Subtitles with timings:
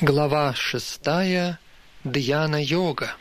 [0.00, 1.58] Глава шестая.
[2.04, 3.16] Дьяна-йога.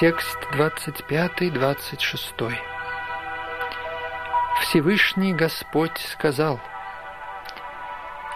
[0.00, 2.54] Текст 25-26.
[4.60, 6.60] Всевышний Господь сказал,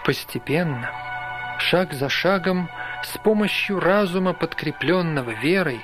[0.04, 0.90] «Постепенно,
[1.60, 2.68] шаг за шагом,
[3.04, 5.80] с помощью разума, подкрепленного верой,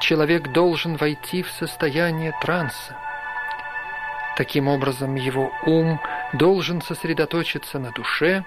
[0.00, 2.96] человек должен войти в состояние транса.
[4.36, 6.00] Таким образом, его ум
[6.32, 8.42] должен сосредоточиться на душе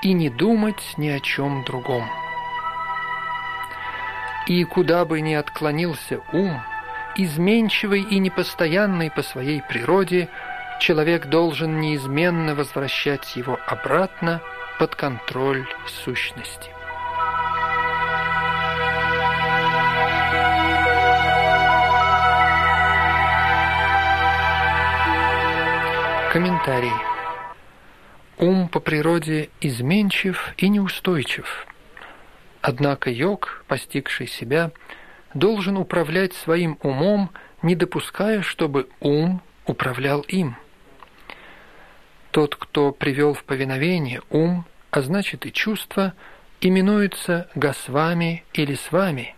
[0.00, 2.21] и не думать ни о чем другом.
[4.46, 6.60] И куда бы ни отклонился ум,
[7.16, 10.28] изменчивый и непостоянный по своей природе,
[10.80, 14.40] человек должен неизменно возвращать его обратно
[14.78, 16.70] под контроль сущности.
[26.32, 26.90] Комментарий.
[28.38, 31.66] Ум по природе изменчив и неустойчив.
[32.62, 34.70] Однако йог, постигший себя,
[35.34, 37.30] должен управлять своим умом,
[37.60, 40.56] не допуская, чтобы ум управлял им.
[42.30, 46.14] Тот, кто привел в повиновение ум, а значит и чувства,
[46.60, 49.34] именуется гасвами или свами,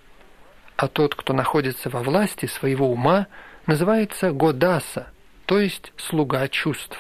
[0.77, 3.27] а тот, кто находится во власти своего ума,
[3.67, 5.09] называется годаса,
[5.47, 6.99] то есть слуга чувств.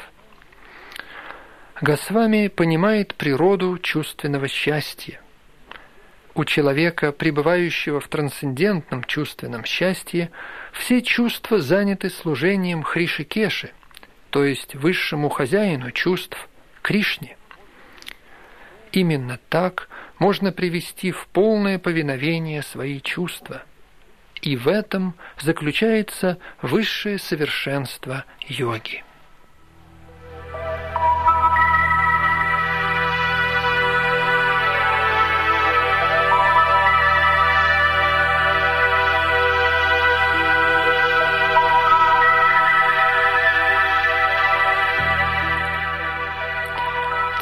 [1.82, 5.20] Госвами понимает природу чувственного счастья.
[6.34, 10.30] У человека, пребывающего в трансцендентном чувственном счастье,
[10.72, 13.70] все чувства заняты служением Хришикеши,
[14.30, 16.48] то есть высшему хозяину чувств,
[16.82, 17.36] Кришне.
[18.90, 23.62] Именно так можно привести в полное повиновение свои чувства.
[24.42, 29.04] И в этом заключается высшее совершенство йоги.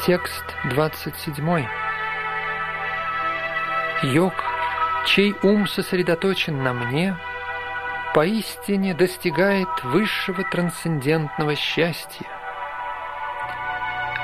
[0.05, 1.65] Текст 27.
[4.03, 4.33] Йог,
[5.05, 7.15] чей ум сосредоточен на мне,
[8.13, 12.27] поистине достигает высшего трансцендентного счастья.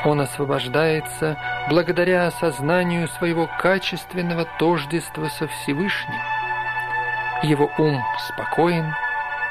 [0.03, 1.38] Он освобождается
[1.69, 6.19] благодаря осознанию своего качественного тождества со Всевышним.
[7.44, 8.94] Его ум спокоен,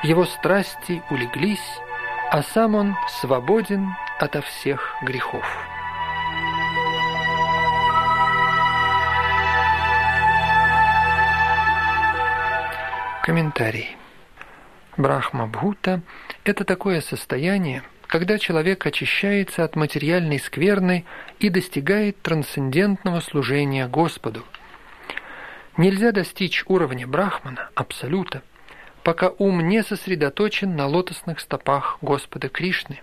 [0.03, 1.81] его страсти улеглись,
[2.31, 3.89] а сам он свободен
[4.21, 5.47] ото всех грехов.
[13.29, 13.95] Комментарий.
[14.97, 16.01] Брахма-бхута–
[16.45, 21.05] это такое состояние, когда человек очищается от материальной скверны
[21.39, 24.45] и достигает трансцендентного служения Господу.
[25.77, 28.41] Нельзя достичь уровня брахмана, абсолюта,
[29.03, 33.03] пока ум не сосредоточен на лотосных стопах Господа Кришны.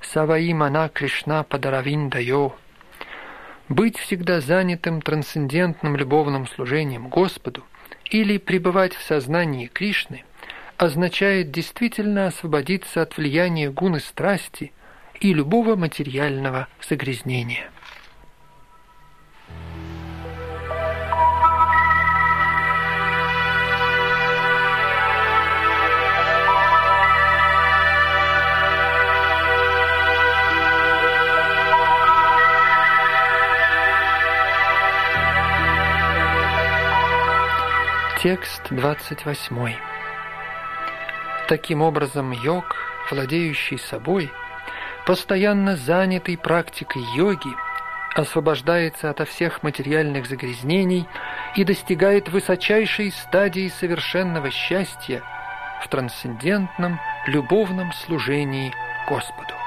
[0.00, 2.54] Саваи мана Кришна падаравиндайо.
[3.68, 7.64] Быть всегда занятым трансцендентным любовным служением Господу
[8.10, 10.24] или пребывать в сознании Кришны
[10.76, 14.72] означает действительно освободиться от влияния гуны страсти
[15.20, 17.70] и любого материального загрязнения.
[38.22, 39.76] Текст 28.
[41.46, 42.74] Таким образом, йог,
[43.12, 44.32] владеющий собой,
[45.06, 47.54] постоянно занятый практикой йоги,
[48.16, 51.06] освобождается ото всех материальных загрязнений
[51.54, 55.22] и достигает высочайшей стадии совершенного счастья
[55.84, 56.98] в трансцендентном
[57.28, 58.74] любовном служении
[59.08, 59.57] Господу.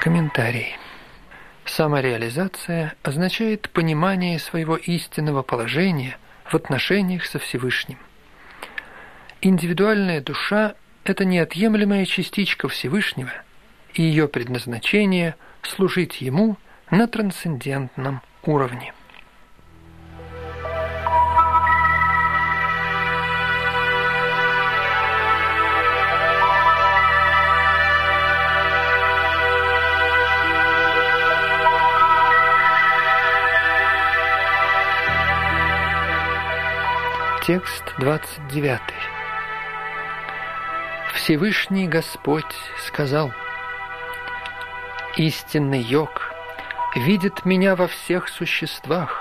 [0.00, 0.78] Комментарий.
[1.66, 6.16] Самореализация означает понимание своего истинного положения
[6.46, 7.98] в отношениях со Всевышним.
[9.42, 10.74] Индивидуальная душа–
[11.04, 13.32] это неотъемлемая частичка Всевышнего,
[13.92, 16.56] и ее предназначение– служить Ему
[16.90, 18.94] на трансцендентном уровне.
[37.52, 38.78] Текст 29.
[41.14, 42.54] Всевышний Господь
[42.86, 43.32] сказал,
[45.16, 46.32] «Истинный йог
[46.94, 49.20] видит меня во всех существах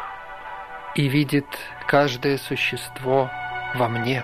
[0.93, 1.47] и видит
[1.87, 3.31] каждое существо
[3.73, 4.23] во мне.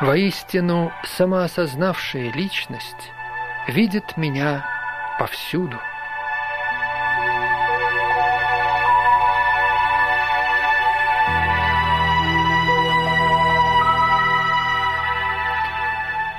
[0.00, 3.10] Воистину, самоосознавшая личность
[3.66, 4.64] видит меня
[5.18, 5.76] повсюду».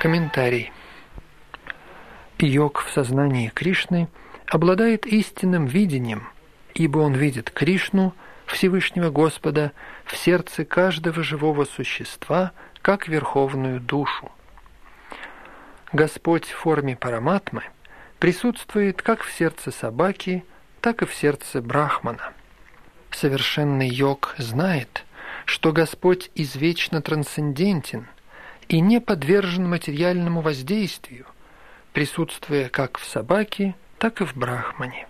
[0.04, 0.70] Комментарий.
[2.38, 4.08] Йог в сознании Кришны
[4.46, 6.28] обладает истинным видением,
[6.74, 8.12] ибо он видит Кришну,
[8.44, 9.72] Всевышнего Господа,
[10.04, 12.52] в сердце каждого живого существа,
[12.82, 14.30] как верховную душу.
[15.94, 17.62] Господь в форме параматмы
[18.18, 20.44] присутствует как в сердце собаки,
[20.82, 22.34] так и в сердце брахмана.
[23.10, 25.06] Совершенный йог знает,
[25.46, 28.06] что Господь извечно трансцендентен–
[28.68, 31.26] и не подвержен материальному воздействию,
[31.92, 35.06] присутствуя как в собаке, так и в брахмане.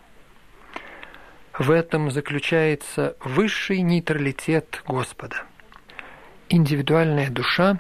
[1.57, 5.45] В этом заключается высший нейтралитет Господа.
[6.49, 7.79] Индивидуальная душа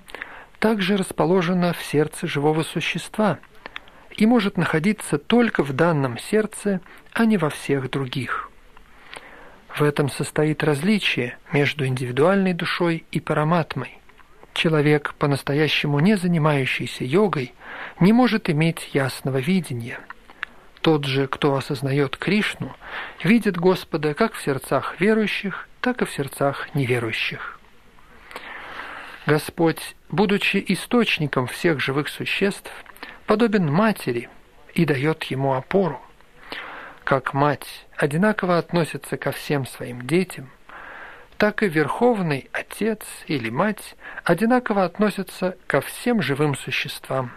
[0.61, 3.38] также расположена в сердце живого существа
[4.12, 6.81] и может находиться только в данном сердце,
[7.12, 8.50] а не во всех других.
[9.76, 13.99] В этом состоит различие между индивидуальной душой и параматмой.
[14.54, 17.52] Человек, по-настоящему не занимающийся йогой,
[17.98, 19.98] не может иметь ясного видения.
[20.80, 22.74] Тот же, кто осознает Кришну,
[23.22, 27.58] видит Господа как в сердцах верующих, так и в сердцах неверующих.
[29.26, 32.70] Господь, будучи источником всех живых существ,
[33.26, 34.28] подобен матери
[34.74, 36.00] и дает ему опору.
[37.02, 40.48] Как мать одинаково относится ко всем своим детям–
[41.38, 47.32] так и Верховный Отец или Мать одинаково относятся ко всем живым существам.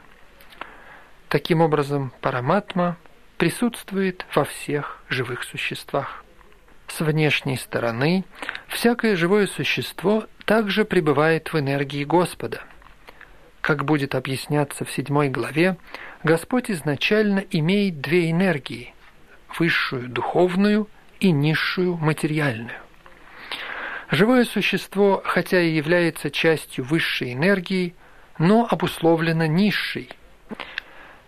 [1.29, 2.97] Таким образом, параматма
[3.38, 6.24] присутствует во всех живых существах.
[6.88, 8.24] С внешней стороны
[8.67, 12.62] всякое живое существо также пребывает в энергии Господа.
[13.62, 15.77] Как будет объясняться в седьмой главе,
[16.24, 18.93] Господь изначально имеет две энергии–
[19.60, 20.88] высшую духовную
[21.19, 22.87] и низшую материальную.
[24.09, 27.93] Живое существо, хотя и является частью высшей энергии,
[28.39, 30.09] но обусловлено низшей.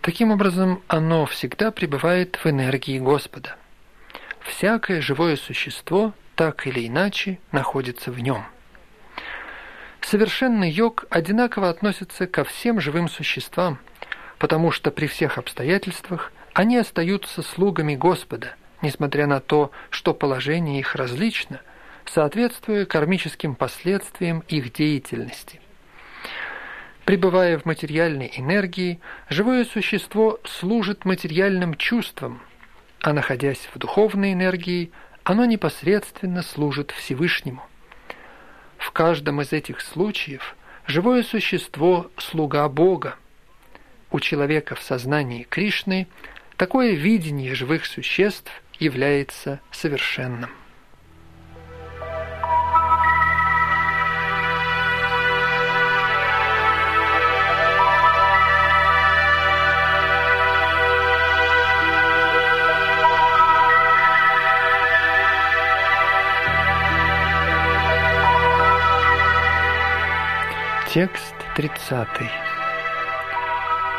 [0.01, 3.57] Таким образом, оно всегда пребывает в энергии Господа.
[4.39, 8.45] Всякое живое существо так или иначе находится в нем.
[9.99, 13.79] Совершенный йог одинаково относится ко всем живым существам,
[14.37, 20.95] потому что при всех обстоятельствах они остаются слугами Господа, несмотря на то, что положение их
[20.95, 21.59] различно,
[22.13, 25.61] соответствуя кармическим последствиям их деятельности.
[27.05, 28.99] Пребывая в материальной энергии,
[29.29, 32.41] живое существо служит материальным чувствам,
[33.01, 34.91] а находясь в духовной энергии,
[35.23, 37.63] оно непосредственно служит Всевышнему.
[38.77, 43.15] В каждом из этих случаев живое существо– слуга Бога.
[44.11, 46.07] У человека в сознании Кришны
[46.57, 50.49] такое видение живых существ является совершенным.
[70.91, 72.07] Текст 30.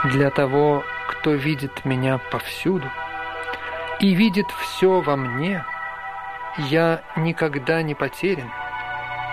[0.06, 2.90] Для того, кто видит меня повсюду
[4.00, 5.64] и видит все во мне,
[6.68, 8.50] я никогда не потерян,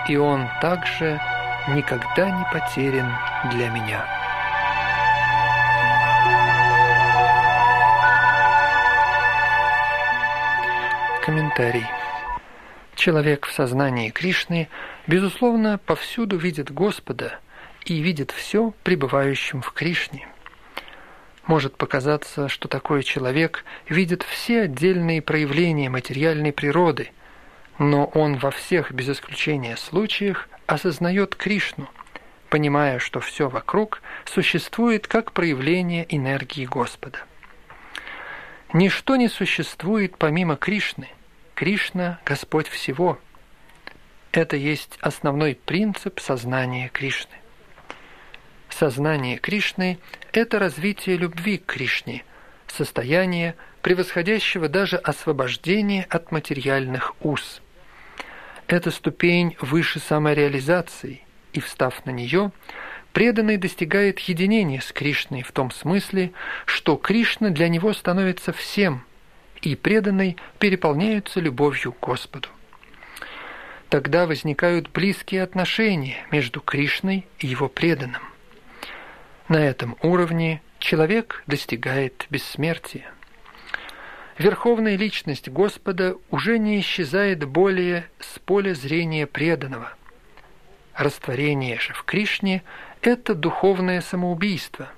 [0.08, 1.20] и он также
[1.70, 3.12] никогда не потерян
[3.50, 4.06] для меня.
[11.26, 11.86] Комментарий.
[12.94, 14.68] Человек в сознании Кришны,
[15.08, 17.40] безусловно, повсюду видит Господа
[17.90, 20.28] и видит все пребывающим в Кришне–
[21.48, 27.10] может показаться, что такой человек видит все отдельные проявления материальной природы,
[27.78, 31.88] но он во всех без исключения случаях осознает Кришну,
[32.50, 37.18] понимая, что все вокруг существует как проявление энергии Господа.
[38.74, 41.08] Ничто не существует помимо Кришны.
[41.54, 43.18] Кришна– Господь всего.
[44.32, 47.32] Это есть основной принцип сознания Кришны.
[48.70, 49.98] Сознание Кришны–
[50.32, 52.24] это развитие любви к Кришне,
[52.66, 57.60] состояние, превосходящего даже освобождение от материальных уз.
[58.66, 61.22] Это ступень выше самореализации,
[61.54, 62.52] и, встав на нее,
[63.12, 66.32] преданный достигает единения с Кришной в том смысле,
[66.66, 69.04] что Кришна для него становится всем,
[69.62, 72.48] и преданный переполняются любовью к Господу.
[73.88, 78.22] Тогда возникают близкие отношения между Кришной и его преданным–
[79.48, 83.10] на этом уровне человек достигает бессмертия.
[84.36, 89.94] Верховная личность Господа уже не исчезает более с поля зрения преданного.
[90.94, 92.62] Растворение же в Кришне–
[93.02, 94.88] это духовное самоубийство.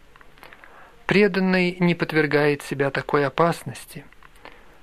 [1.07, 4.05] Преданный не подвергает себя такой опасности.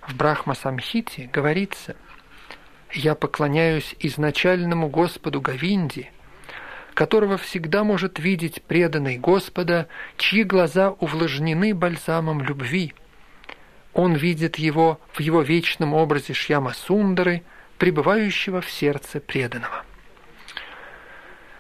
[0.01, 1.95] В Брахма-самхите говорится
[2.91, 6.09] «Я поклоняюсь изначальному Господу Гавинди–
[6.98, 9.88] которого всегда может видеть преданный Господа,
[10.18, 12.96] чьи глаза увлажнены бальзамом любви.
[13.94, 17.44] Он видит его в его вечном образе Шьяма Сундары,
[17.77, 19.86] пребывающего в сердце преданного.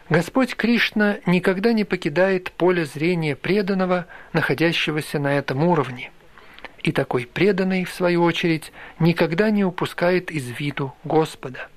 [0.09, 6.11] Господь Кришна никогда не покидает поле зрения преданного, находящегося на этом уровне.
[6.81, 11.69] И такой преданный, в свою очередь, никогда не упускает из виду Господа.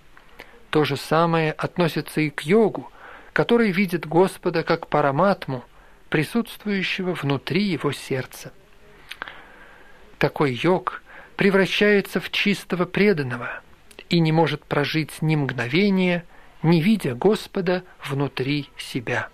[0.71, 2.90] То же самое относится и к йогу,
[3.40, 5.64] который видит Господа как параматму,
[6.11, 8.52] присутствующего внутри его сердца.
[10.18, 11.02] Такой йог
[11.37, 13.62] превращается в чистого преданного
[14.11, 16.26] и не может прожить ни мгновения,
[16.62, 19.30] не видя Господа внутри себя.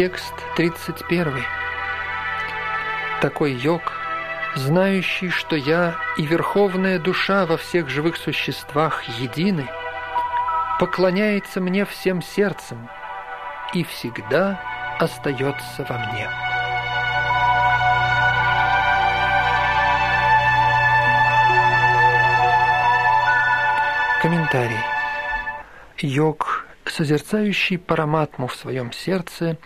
[0.00, 1.44] Текст 31.
[3.20, 3.82] Такой йог,
[4.56, 9.68] знающий, что я и верховная душа во всех живых существах едины,
[10.78, 12.88] поклоняется мне всем сердцем
[13.74, 14.58] и всегда
[14.98, 16.30] остается во мне.
[24.22, 24.80] Комментарий.
[25.98, 29.58] Йог, созерцающий параматму в своем сердце,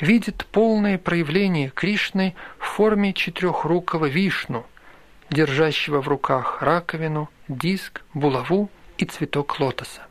[0.00, 4.66] видит полное проявление Кришны в форме четырехрукого вишну,
[5.30, 10.02] держащего в руках раковину, диск, булаву и цветок лотоса.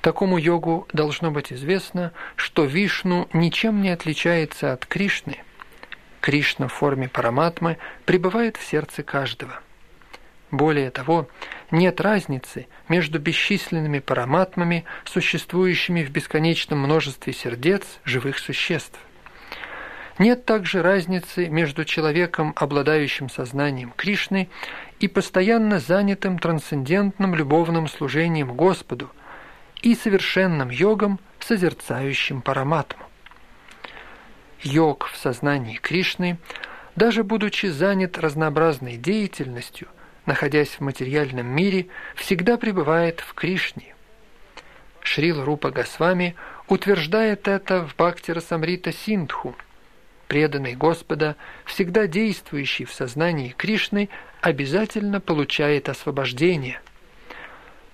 [0.00, 5.42] Такому йогу должно быть известно, что Вишну ничем не отличается от Кришны.
[6.22, 7.76] Кришна в форме параматмы
[8.06, 9.60] пребывает в сердце каждого–
[10.50, 11.28] более того,
[11.70, 18.98] нет разницы между бесчисленными параматмами, существующими в бесконечном множестве сердец живых существ.
[20.18, 24.48] Нет также разницы между человеком, обладающим сознанием Кришны,
[24.98, 29.10] и постоянно занятым трансцендентным любовным служением Господу,
[29.80, 33.06] и совершенным йогом, созерцающим параматму.
[34.62, 36.36] Йог в сознании Кришны,
[36.96, 39.88] даже будучи занят разнообразной деятельностью–
[40.26, 43.94] находясь в материальном мире, всегда пребывает в Кришне.
[45.02, 46.36] Шрил Рупа Госвами
[46.68, 49.56] утверждает это в Бхактира Самрита Синдху.
[50.28, 54.08] Преданный Господа, всегда действующий в сознании Кришны,
[54.40, 56.80] обязательно получает освобождение.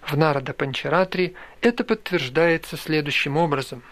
[0.02, 3.82] В Нарада Панчаратри это подтверждается следующим образом.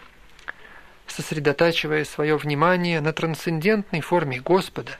[1.07, 4.91] Сосредотачивая свое внимание на трансцендентной форме Господа,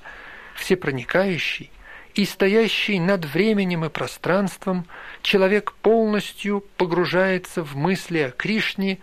[0.56, 1.72] всепроникающий,
[2.16, 4.86] и стоящий над временем и пространством,
[5.22, 9.00] человек полностью погружается в мысли о Кришне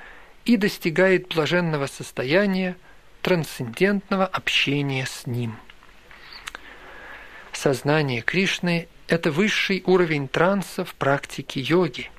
[0.47, 2.76] и достигает блаженного состояния,
[3.21, 5.57] трансцендентного общения с Ним.
[7.52, 12.11] Сознание Кришны– это высший уровень транса в практике йоги.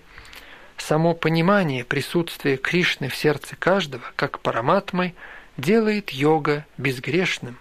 [0.77, 5.15] Само понимание присутствия Кришны в сердце каждого, как параматмы,
[5.57, 7.57] делает йога безгрешным.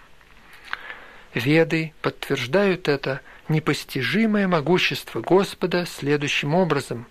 [1.33, 7.07] Веды подтверждают это непостижимое могущество Господа следующим образом.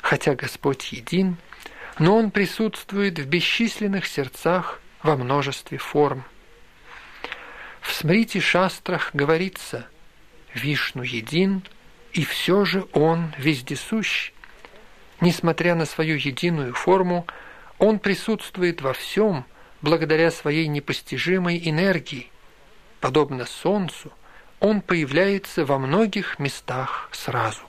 [0.00, 1.36] Хотя Господь един,
[1.98, 6.24] но Он присутствует в бесчисленных сердцах во множестве форм.
[7.80, 9.86] В Смрити Шастрах говорится
[10.54, 11.62] «Вишну един,
[12.12, 14.32] и все же Он вездесущ».
[15.20, 17.26] Несмотря на свою единую форму,
[17.78, 19.44] Он присутствует во всем
[19.80, 22.30] благодаря своей непостижимой энергии.
[23.00, 24.12] Подобно Солнцу,
[24.60, 27.60] Он появляется во многих местах сразу.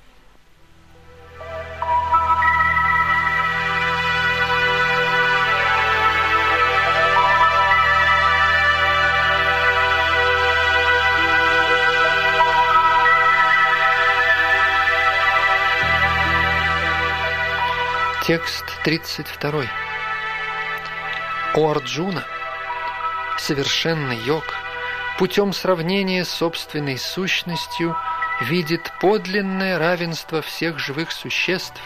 [18.25, 19.65] Текст 32.
[21.55, 22.23] О Арджуна,
[23.39, 24.43] совершенный йог,
[25.19, 27.93] путем сравнения с собственной сущностью
[28.39, 31.81] видит подлинное равенство всех живых существ,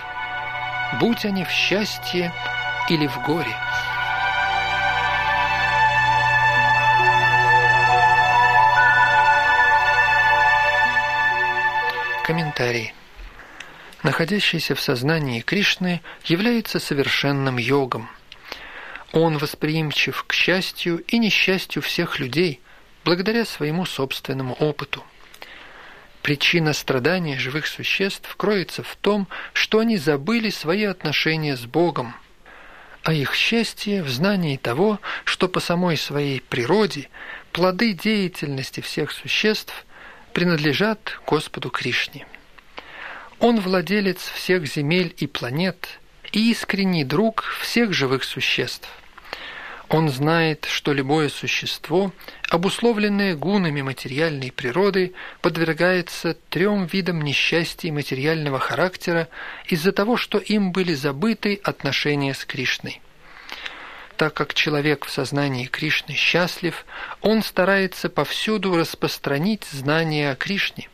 [0.99, 2.31] будь они в счастье
[2.89, 3.55] или в горе.
[12.23, 12.93] Комментарий
[14.03, 18.09] находящийся в сознании Кришны, является совершенным йогом.
[19.11, 22.59] Он восприимчив к счастью и несчастью всех людей
[23.03, 25.03] благодаря своему собственному опыту.
[26.21, 32.15] Причина страдания живых существ кроется в том, что они забыли свои отношения с Богом,
[33.03, 37.09] а их счастье в знании того, что по самой своей природе
[37.51, 39.85] плоды деятельности всех существ
[40.31, 42.25] принадлежат Господу Кришне.
[43.39, 45.99] Он владелец всех земель и планет
[46.31, 48.87] и искренний друг всех живых существ.
[49.89, 52.11] Он знает, что любое существо,
[52.49, 59.27] обусловленное гунами материальной природы, подвергается трем видам несчастий материального характера
[59.67, 63.01] из-за того, что им были забыты отношения с Кришной.
[64.17, 66.85] Так как человек в сознании Кришны счастлив,
[67.21, 70.89] он старается повсюду распространить знания о Кришне.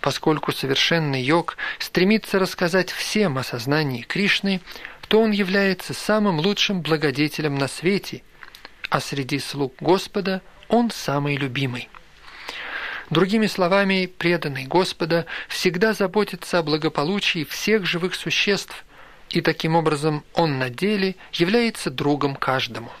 [0.00, 4.62] Поскольку совершенный йог стремится рассказать всем о сознании Кришны,
[5.10, 8.22] то он является самым лучшим благодетелем на свете,
[8.90, 11.88] а среди слуг Господа он самый любимый.
[13.10, 18.84] Другими словами, преданный Господа всегда заботится о благополучии всех живых существ,
[19.30, 22.92] и таким образом он на деле является другом каждому.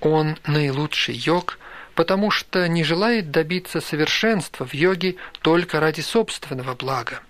[0.00, 1.58] Он наилучший йог–
[1.96, 7.20] потому что не желает добиться совершенства в йоге только ради собственного блага.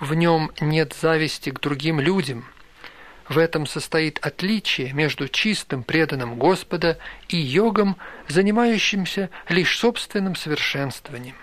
[0.00, 2.46] В нем нет зависти к другим людям.
[3.28, 7.96] В этом состоит отличие между чистым преданным Господа и йогом,
[8.28, 11.36] занимающимся лишь собственным совершенствованием.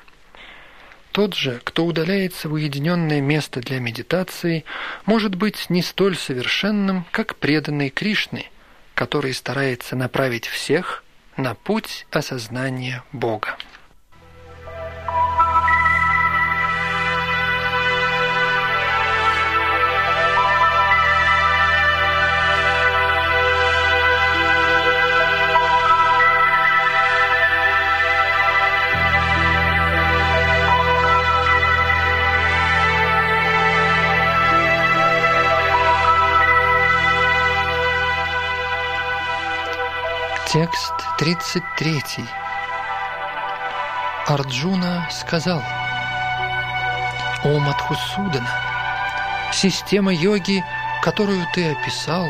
[1.12, 4.64] Тот же, кто удаляется в уединенное место для медитации,
[5.06, 8.46] может быть не столь совершенным, как преданный Кришны,
[8.94, 11.04] который старается направить всех
[11.36, 13.58] на путь осознания Бога.
[41.22, 42.02] 33.
[44.26, 45.62] Арджуна сказал,
[47.44, 48.50] «О Мадхусудана,
[49.54, 50.66] система йоги,
[51.04, 52.28] которую ты описал,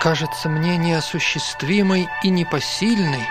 [0.00, 3.26] кажется мне неосуществимой и непосильной,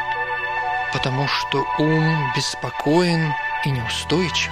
[0.91, 4.51] потому что ум беспокоен и неустойчив».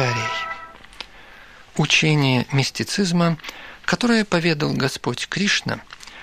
[0.00, 0.30] Комментарий.
[1.76, 3.36] Учение мистицизма,
[3.84, 5.80] которое поведал Господь Кришна,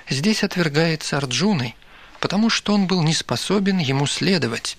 [0.10, 1.76] здесь отвергается Арджуной,
[2.20, 4.78] потому что он был не способен ему следовать.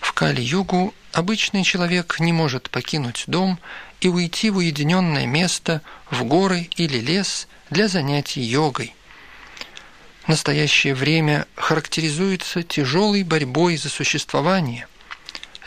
[0.00, 3.58] В Кали-югу обычный человек не может покинуть дом
[4.02, 8.94] и уйти в уединенное место, в горы или лес для занятий йогой.
[10.26, 14.86] Настоящее время характеризуется тяжелой борьбой за существование–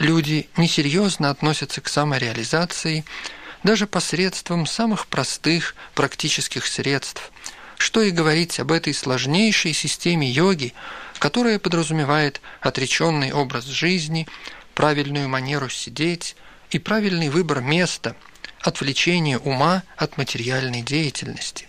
[0.01, 3.05] люди несерьезно относятся к самореализации
[3.63, 7.31] даже посредством самых простых практических средств.
[7.77, 10.73] Что и говорить об этой сложнейшей системе йоги,
[11.19, 14.27] которая подразумевает отреченный образ жизни,
[14.73, 16.35] правильную манеру сидеть
[16.71, 18.15] и правильный выбор места,
[18.59, 21.67] отвлечение ума от материальной деятельности.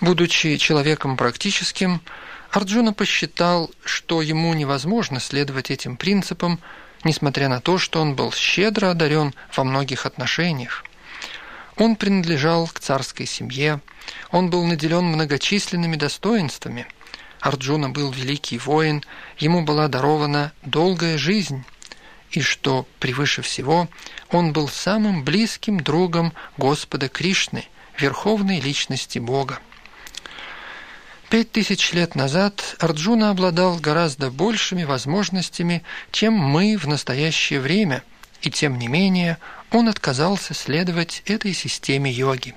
[0.00, 2.00] Будучи человеком практическим,
[2.50, 6.58] Арджуна посчитал, что ему невозможно следовать этим принципам,
[7.04, 10.84] несмотря на то, что он был щедро одарен во многих отношениях.
[11.76, 13.80] Он принадлежал к царской семье,
[14.32, 16.86] он был наделен многочисленными достоинствами.
[17.40, 19.02] Арджуна был великий воин,
[19.38, 21.64] ему была дарована долгая жизнь,
[22.32, 23.88] и что превыше всего,
[24.30, 27.64] он был самым близким другом Господа Кришны,
[27.96, 29.60] верховной личности Бога.
[31.30, 38.02] Пять тысяч лет назад Арджуна обладал гораздо большими возможностями, чем мы в настоящее время,
[38.42, 39.38] и тем не менее
[39.70, 42.56] он отказался следовать этой системе йоги.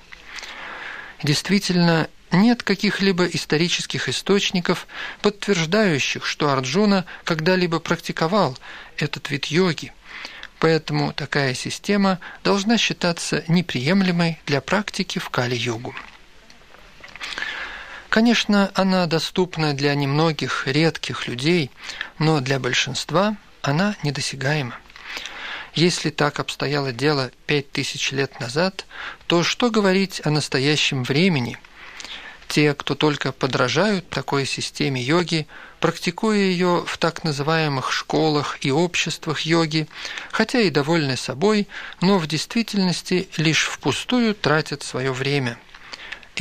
[1.21, 4.87] Действительно, нет каких-либо исторических источников,
[5.21, 8.57] подтверждающих, что Арджуна когда-либо практиковал
[8.97, 9.93] этот вид йоги,
[10.57, 15.93] поэтому такая система должна считаться неприемлемой для практики в Кали-йогу.
[18.13, 21.71] Конечно, она доступна для немногих редких людей,
[22.19, 24.77] но для большинства она недосягаема.
[25.73, 28.85] Если так обстояло дело пять тысяч лет назад,
[29.25, 31.57] то что говорить о настоящем времени?
[32.47, 35.47] Те, кто только подражают такой системе йоги,
[35.79, 39.87] практикуя ее в так называемых школах и обществах йоги,
[40.31, 41.67] хотя и довольны собой,
[41.99, 45.57] но в действительности лишь впустую тратят свое время–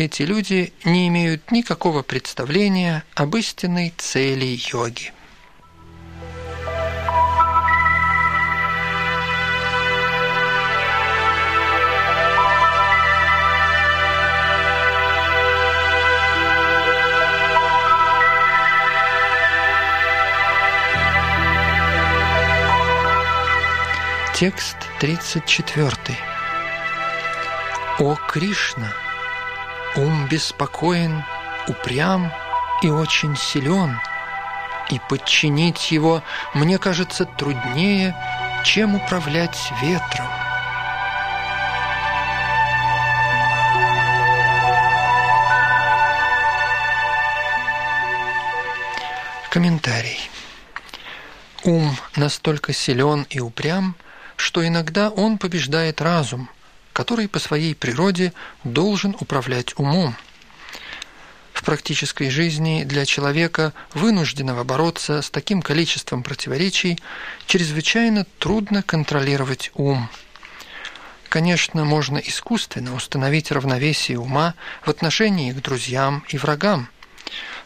[0.00, 5.12] эти люди не имеют никакого представления об истинной цели йоги.
[24.34, 26.18] Текст 34.
[28.00, 29.01] О Кришна!
[29.94, 31.22] Ум беспокоен,
[31.68, 32.32] упрям
[32.80, 34.00] и очень силен,
[34.88, 36.22] и подчинить его
[36.54, 38.16] мне кажется труднее,
[38.64, 40.28] чем управлять ветром.
[49.50, 50.30] Комментарий.
[51.64, 53.94] Ум настолько силен и упрям,
[54.36, 56.48] что иногда он побеждает разум–
[56.92, 58.32] который по своей природе
[58.64, 60.14] должен управлять умом.
[61.52, 66.98] В практической жизни для человека, вынужденного бороться с таким количеством противоречий,
[67.46, 70.08] чрезвычайно трудно контролировать ум.
[71.28, 76.88] Конечно, можно искусственно установить равновесие ума в отношении к друзьям и врагам,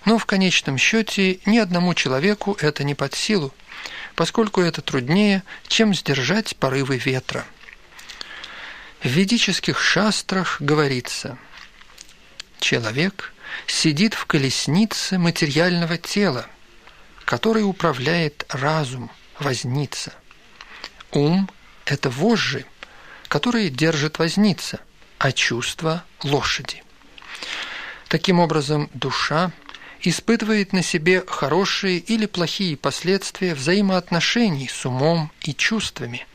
[0.05, 3.53] но в конечном счете ни одному человеку это не под силу,
[4.15, 7.45] поскольку это труднее, чем сдержать порывы ветра–
[9.03, 11.39] в ведических шастрах говорится
[12.61, 13.33] «Человек
[13.67, 16.47] сидит в колеснице материального тела,
[17.25, 20.15] который управляет разум, возница.
[21.13, 21.51] Ум–
[21.85, 22.65] это вожжи,
[23.29, 24.81] которые держит возница,
[25.19, 26.83] а чувства– лошади.
[28.09, 29.53] Таким образом, душа
[30.01, 36.27] испытывает на себе хорошие или плохие последствия взаимоотношений с умом и чувствами.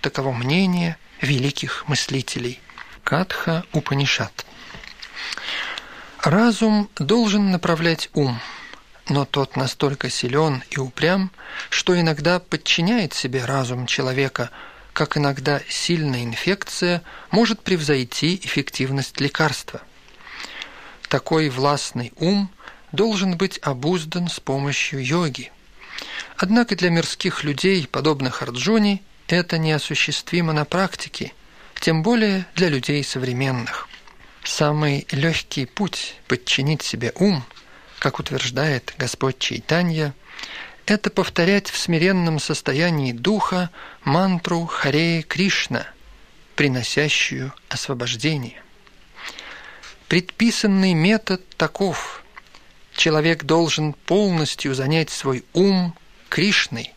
[0.00, 2.60] Таково мнение– великих мыслителей.
[3.04, 4.44] Катха Упанишат.
[6.22, 8.40] Разум должен направлять ум,
[9.08, 11.30] но тот настолько силен и упрям,
[11.70, 14.50] что иногда подчиняет себе разум человека,
[14.92, 19.80] как иногда сильная инфекция может превзойти эффективность лекарства.
[21.08, 22.50] Такой властный ум
[22.92, 25.52] должен быть обуздан с помощью йоги.
[26.36, 31.32] Однако для мирских людей, подобных Арджуне, это неосуществимо на практике,
[31.80, 33.88] тем более для людей современных.
[34.42, 37.44] Самый легкий путь подчинить себе ум,
[37.98, 40.14] как утверждает Господь Чайтанья,
[40.86, 43.70] это повторять в смиренном состоянии духа
[44.04, 45.86] мантру Харе Кришна,
[46.56, 48.62] приносящую освобождение.
[50.08, 52.24] Предписанный метод таков.
[52.94, 55.94] Человек должен полностью занять свой ум
[56.30, 56.94] Кришной.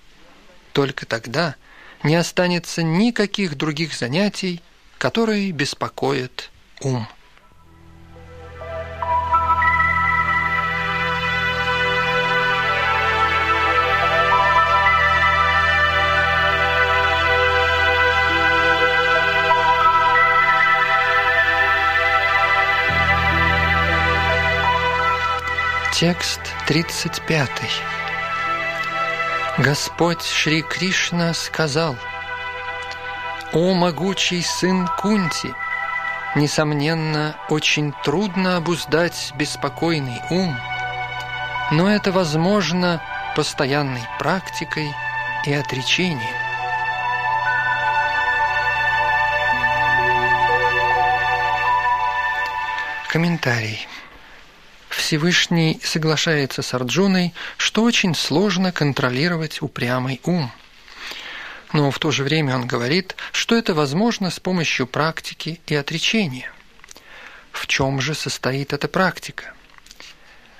[0.71, 1.55] Только тогда–
[2.03, 4.61] не останется никаких других занятий,
[4.97, 6.49] которые беспокоят
[6.81, 7.07] ум.
[25.93, 28.00] Текст 35.
[29.57, 31.97] Господь Шри Кришна сказал,
[33.51, 35.53] «О могучий сын Кунти,
[36.35, 40.57] несомненно, очень трудно обуздать беспокойный ум,
[41.71, 43.01] но это возможно
[43.35, 44.89] постоянной практикой
[45.45, 46.35] и отречением.
[53.09, 53.85] Комментарий.
[55.11, 60.49] Всевышний соглашается с Арджуной, что очень сложно контролировать упрямый ум.
[61.73, 66.49] Но в то же время он говорит, что это возможно с помощью практики и отречения.
[67.51, 69.53] В чем же состоит эта практика?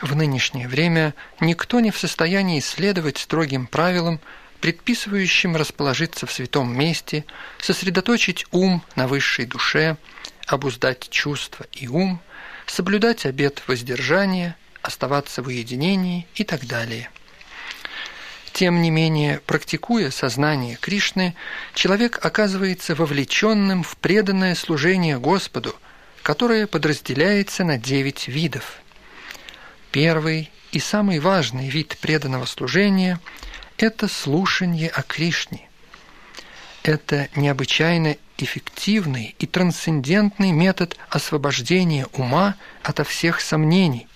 [0.01, 4.19] В нынешнее время никто не в состоянии следовать строгим правилам,
[4.59, 7.23] предписывающим расположиться в святом месте,
[7.57, 9.95] сосредоточить ум на высшей душе,
[10.45, 12.21] обуздать чувства и ум,
[12.71, 17.10] соблюдать обет воздержания, оставаться в уединении и так далее.
[18.53, 21.36] Тем не менее, практикуя сознание Кришны,
[21.73, 25.75] человек оказывается вовлеченным в преданное служение Господу,
[26.21, 28.77] которое подразделяется на девять видов–
[29.91, 33.19] Первый и самый важный вид преданного служения–
[33.77, 35.67] это слушание о Кришне.
[36.84, 44.08] Это необычайно эффективный и трансцендентный метод освобождения ума ото всех сомнений.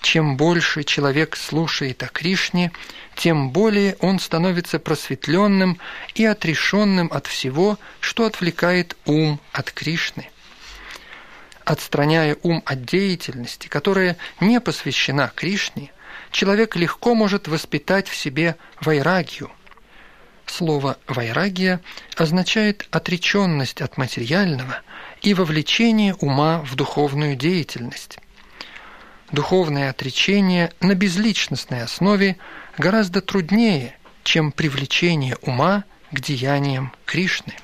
[0.00, 2.72] Чем больше человек слушает о Кришне,
[3.14, 5.78] тем более он становится просветленным
[6.14, 10.28] и отрешенным от всего, что отвлекает ум от Кришны
[11.64, 15.92] отстраняя ум от деятельности, которая не посвящена Кришне,
[16.30, 19.50] человек легко может воспитать в себе вайрагию.
[20.52, 21.80] Слово «вайрагия»
[22.14, 24.82] означает отреченность от материального
[25.22, 28.18] и вовлечение ума в духовную деятельность.
[29.30, 32.36] Духовное отречение на безличностной основе
[32.76, 37.54] гораздо труднее, чем привлечение ума к деяниям Кришны.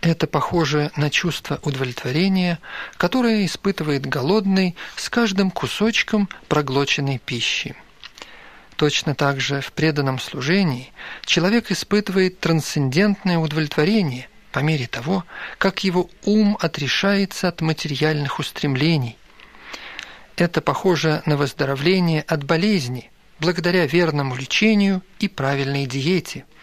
[0.00, 2.58] Это похоже на чувство удовлетворения,
[2.96, 7.76] которое испытывает голодный с каждым кусочком проглоченной пищи.
[8.80, 10.90] Точно так же в преданном служении
[11.26, 15.26] человек испытывает трансцендентное удовлетворение по мере того,
[15.58, 19.18] как его ум отрешается от материальных устремлений.
[20.36, 26.46] Это похоже на выздоровление от болезни благодаря верному лечению и правильной диете–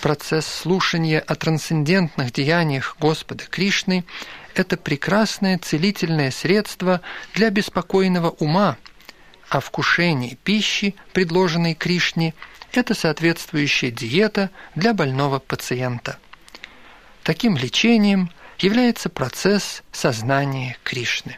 [0.00, 4.06] Процесс слушания о трансцендентных деяниях Господа Кришны–
[4.54, 7.02] это прекрасное целительное средство
[7.34, 8.78] для беспокойного ума,
[9.50, 12.34] а вкушение пищи, предложенной Кришне,
[12.72, 16.18] это соответствующая диета для больного пациента.
[17.24, 21.36] Таким лечением является процесс сознания Кришны.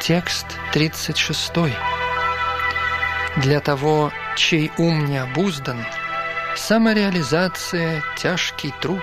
[0.00, 1.93] Текст 36.
[3.36, 5.84] Для того, чей ум не обуздан,
[6.54, 9.02] самореализация– тяжкий труд.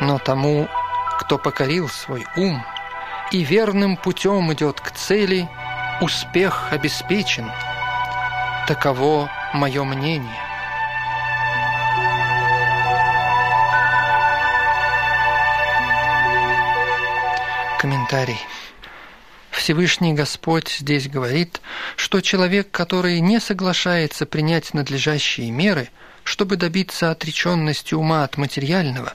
[0.00, 0.68] Но тому,
[1.18, 2.62] кто покорил свой ум
[3.30, 5.48] и верным путем идет к цели,
[6.02, 7.50] успех обеспечен.
[8.68, 10.44] Таково мое мнение.
[17.78, 18.40] Комментарий.
[19.54, 21.60] Всевышний Господь здесь говорит,
[21.96, 25.90] что человек, который не соглашается принять надлежащие меры,
[26.24, 29.14] чтобы добиться отреченности ума от материального,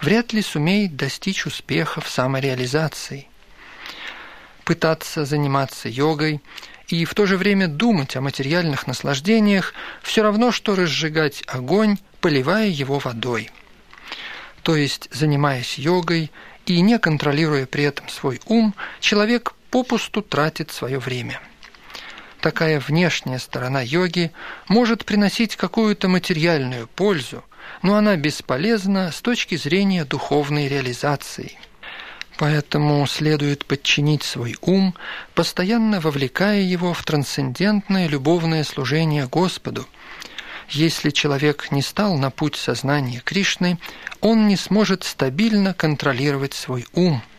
[0.00, 3.28] вряд ли сумеет достичь успеха в самореализации.
[4.64, 6.40] Пытаться заниматься йогой
[6.88, 12.68] и в то же время думать о материальных наслаждениях все равно, что разжигать огонь, поливая
[12.68, 13.50] его водой.
[14.62, 16.30] То есть, занимаясь йогой
[16.72, 21.40] и не контролируя при этом свой ум, человек попусту тратит свое время.
[22.40, 24.30] Такая внешняя сторона йоги
[24.68, 27.44] может приносить какую-то материальную пользу,
[27.82, 31.58] но она бесполезна с точки зрения духовной реализации.
[32.38, 34.94] Поэтому следует подчинить свой ум,
[35.34, 39.88] постоянно вовлекая его в трансцендентное любовное служение Господу.
[40.68, 43.78] Если человек не стал на путь сознания Кришны,
[44.20, 47.22] он не сможет стабильно контролировать свой ум–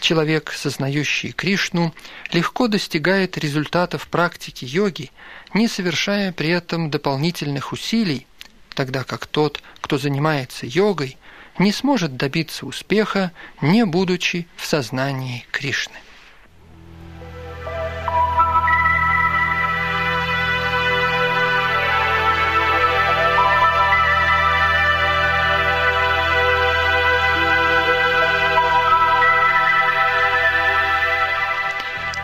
[0.00, 1.92] Человек, сознающий Кришну,
[2.32, 5.10] легко достигает результатов практики йоги,
[5.54, 8.26] не совершая при этом дополнительных усилий,
[8.74, 11.16] тогда как тот, кто занимается йогой,
[11.58, 15.96] не сможет добиться успеха, не будучи в сознании Кришны.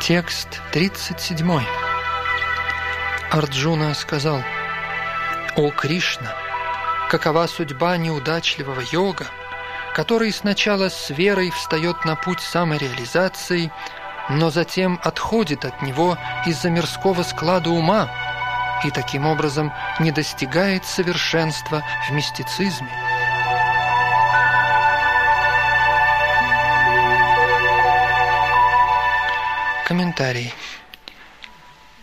[0.07, 1.63] Текст 37.
[3.31, 4.43] Арджуна сказал,
[5.57, 6.37] «О Кришна,
[7.09, 9.25] какова судьба неудачливого йога,
[9.95, 13.73] который сначала с верой встает на путь самореализации,
[14.29, 18.11] но затем отходит от него из-за мирского склада ума
[18.85, 23.14] и таким образом не достигает совершенства в мистицизме.
[30.05, 30.53] Комментарий.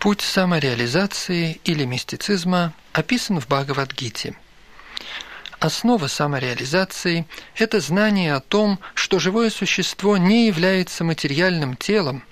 [0.00, 4.34] Путь самореализации или мистицизма описан в Бхагавадгите.
[5.60, 12.24] Основа самореализации– это знание о том, что живое существо не является материальным телом,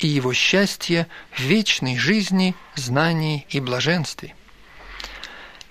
[0.00, 4.34] и его счастье в вечной жизни, знании и блаженстве.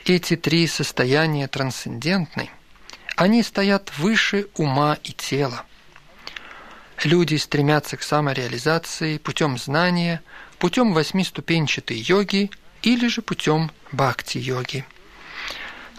[0.06, 2.50] Эти три состояния трансцендентны,
[3.18, 5.66] они стоят выше ума и тела.
[7.04, 10.22] Люди стремятся к самореализации путем знания,
[10.60, 12.52] путем восьмиступенчатой йоги
[12.82, 14.86] или же путем бхакти-йоги.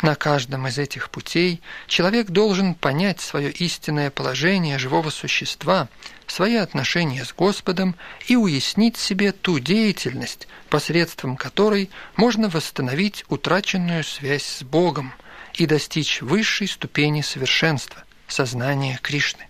[0.02, 5.88] На каждом из этих путей человек должен понять свое истинное положение живого существа,
[6.26, 7.94] свои отношения с Господом
[8.26, 15.14] и уяснить себе ту деятельность, посредством которой можно восстановить утраченную связь с Богом
[15.54, 19.46] и достичь высшей ступени совершенства– сознания Кришны.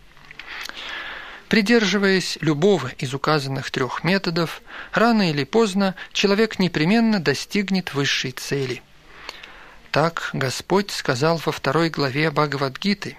[1.55, 4.61] Придерживаясь любого из указанных трех методов,
[4.93, 8.83] рано или поздно человек непременно достигнет высшей цели–
[9.95, 13.17] так Господь сказал во второй главе Бхагавадгиты.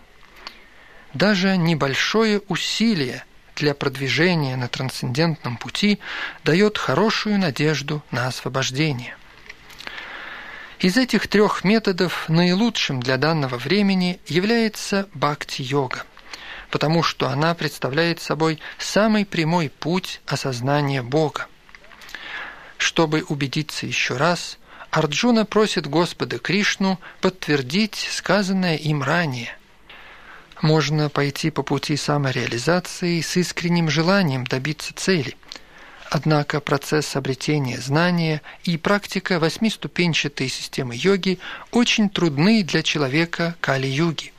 [1.13, 3.23] Даже небольшое усилие
[3.55, 5.99] для продвижения на трансцендентном пути
[6.43, 9.15] дает хорошую надежду на освобождение.
[10.79, 16.03] Из этих трех методов наилучшим для данного времени является бхакти-йога,
[16.71, 21.47] потому что она представляет собой самый прямой путь осознания Бога.
[22.77, 24.57] Чтобы убедиться еще раз–
[24.95, 29.57] Арджуна просит Господа Кришну подтвердить сказанное им ранее.
[30.61, 35.35] Можно пойти по пути самореализации с искренним желанием добиться цели.
[36.09, 41.39] Однако процесс обретения знания и практика восьмиступенчатой системы йоги
[41.71, 44.31] очень трудны для человека Кали-юги.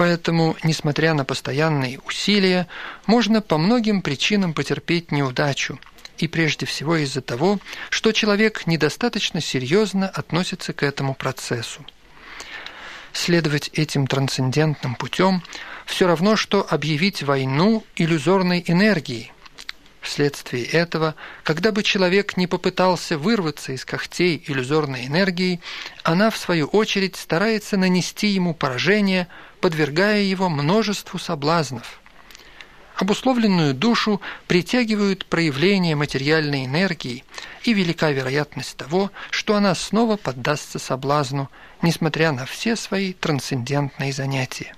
[0.00, 2.68] Поэтому, несмотря на постоянные усилия,
[3.04, 5.78] можно по многим причинам потерпеть неудачу–
[6.16, 7.58] и прежде всего из-за того,
[7.90, 11.84] что человек недостаточно серьезно относится к этому процессу.
[13.12, 15.42] Следовать этим трансцендентным путем
[15.84, 19.32] все равно, что объявить войну иллюзорной энергии.
[20.00, 25.60] Вследствие этого, когда бы человек не попытался вырваться из когтей иллюзорной энергии,
[26.04, 29.28] она, в свою очередь, старается нанести ему поражение,
[29.60, 32.00] подвергая его множеству соблазнов.
[32.96, 37.24] Обусловленную душу притягивают проявления материальной энергии,
[37.62, 41.50] и велика вероятность того, что она снова поддастся соблазну,
[41.82, 44.74] несмотря на все свои трансцендентные занятия.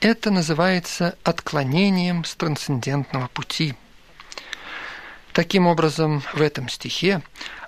[0.00, 3.74] Это называется отклонением с трансцендентного пути.
[5.34, 7.22] Таким образом, в этом стихе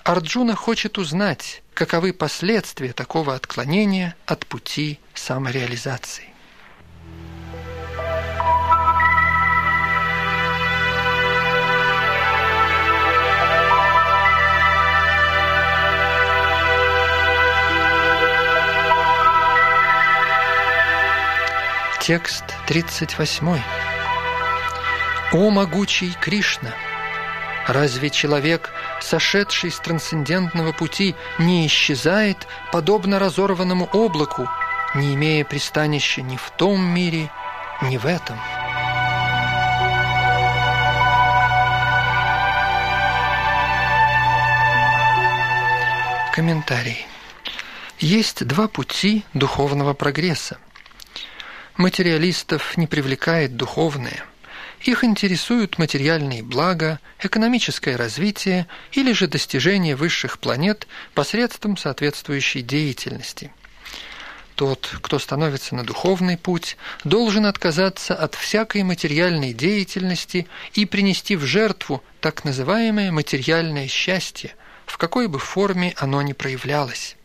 [0.04, 6.24] Арджуна хочет узнать, каковы последствия такого отклонения от пути самореализации.
[22.00, 23.60] Текст 38.
[25.32, 26.72] «О могучий Кришна!
[27.68, 28.70] Разве человек,
[29.00, 34.48] сошедший с трансцендентного пути, не исчезает, подобно разорванному облаку,
[34.94, 37.30] не имея пристанища ни в том мире,
[37.82, 38.38] ни в этом?»
[46.34, 47.06] Комментарий.
[47.98, 50.58] Есть два пути духовного прогресса–
[51.76, 54.24] Материалистов не привлекает духовное.
[54.82, 63.52] Их интересуют материальные блага, экономическое развитие или же достижение высших планет посредством соответствующей деятельности.
[64.54, 71.44] Тот, кто становится на духовный путь, должен отказаться от всякой материальной деятельности и принести в
[71.44, 77.16] жертву так называемое материальное счастье, в какой бы форме оно ни проявлялось.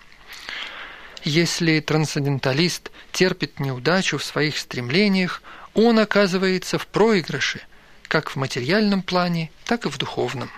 [1.24, 5.42] Если трансценденталист терпит неудачу в своих стремлениях,
[5.74, 7.62] он оказывается в проигрыше,
[8.08, 10.50] как в материальном плане, так и в духовном.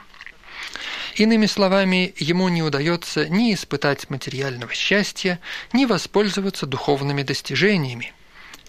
[1.20, 5.42] Иными словами, ему не удается ни испытать материального счастья,
[5.74, 8.14] ни воспользоваться духовными достижениями.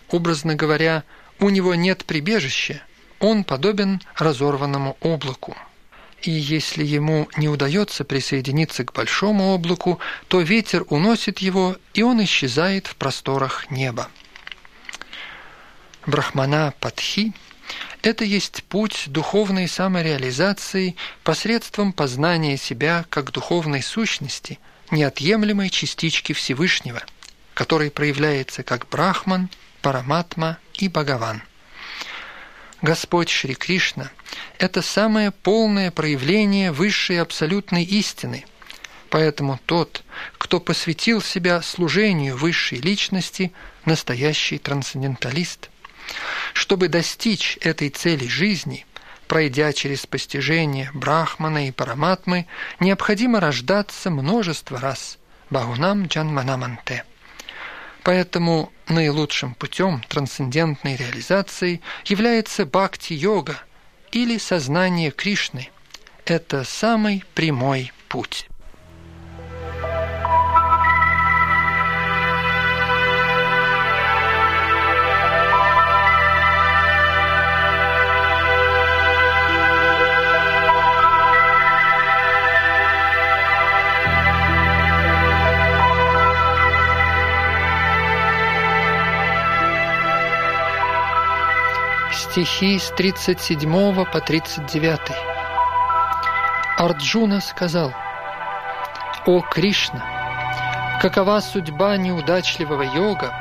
[0.09, 1.05] Образно говоря,
[1.39, 2.83] у него нет прибежища,
[3.21, 5.57] он подобен разорванному облаку.
[6.23, 12.21] И если ему не удается присоединиться к большому облаку, то ветер уносит его, и он
[12.25, 14.09] исчезает в просторах неба.
[16.05, 17.33] Брахмана Падхи–
[18.03, 24.59] это есть путь духовной самореализации посредством познания себя как духовной сущности,
[24.91, 27.03] неотъемлемой частички Всевышнего,
[27.55, 29.49] который проявляется как Брахман,
[29.83, 31.43] Параматма и Бхагаван.
[32.83, 34.11] Господь Шри Кришна–
[34.59, 38.45] это самое полное проявление высшей абсолютной истины.
[39.11, 40.05] Поэтому тот,
[40.39, 43.53] кто посвятил себя служению высшей личности,
[43.85, 45.70] настоящий трансценденталист.
[46.53, 48.87] Чтобы достичь этой цели жизни,
[49.29, 52.47] пройдя через постижение Брахмана и Параматмы,
[52.81, 55.19] необходимо рождаться множество раз–
[55.51, 57.05] Бахунам Джанманаманте–
[58.03, 63.59] Поэтому наилучшим путем трансцендентной реализации является бхакти-йога
[64.13, 65.71] или сознание Кришны.
[66.25, 68.50] Это самый прямой путь.
[92.31, 95.01] Стихи с 37 по 39.
[96.79, 97.93] Арджуна сказал,
[99.27, 103.35] «О Кришна, какова судьба неудачливого йога,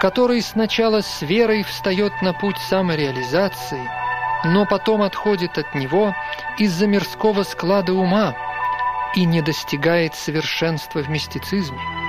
[0.00, 3.88] который сначала с верой встает на путь самореализации,
[4.44, 6.12] но потом отходит от него
[6.58, 8.34] из-за мирского склада ума
[9.14, 12.05] и не достигает совершенства в мистицизме.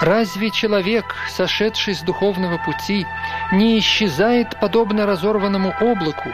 [0.00, 3.06] Разве человек, сошедший с духовного пути,
[3.52, 6.30] не исчезает подобно разорванному облаку,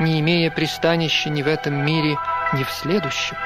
[0.00, 2.16] не имея пристанища ни в этом мире,
[2.52, 3.36] ни в следующем?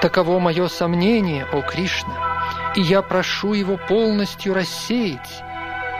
[0.00, 2.14] Таково мое сомнение, о Кришна,
[2.76, 5.42] и я прошу его полностью рассеять,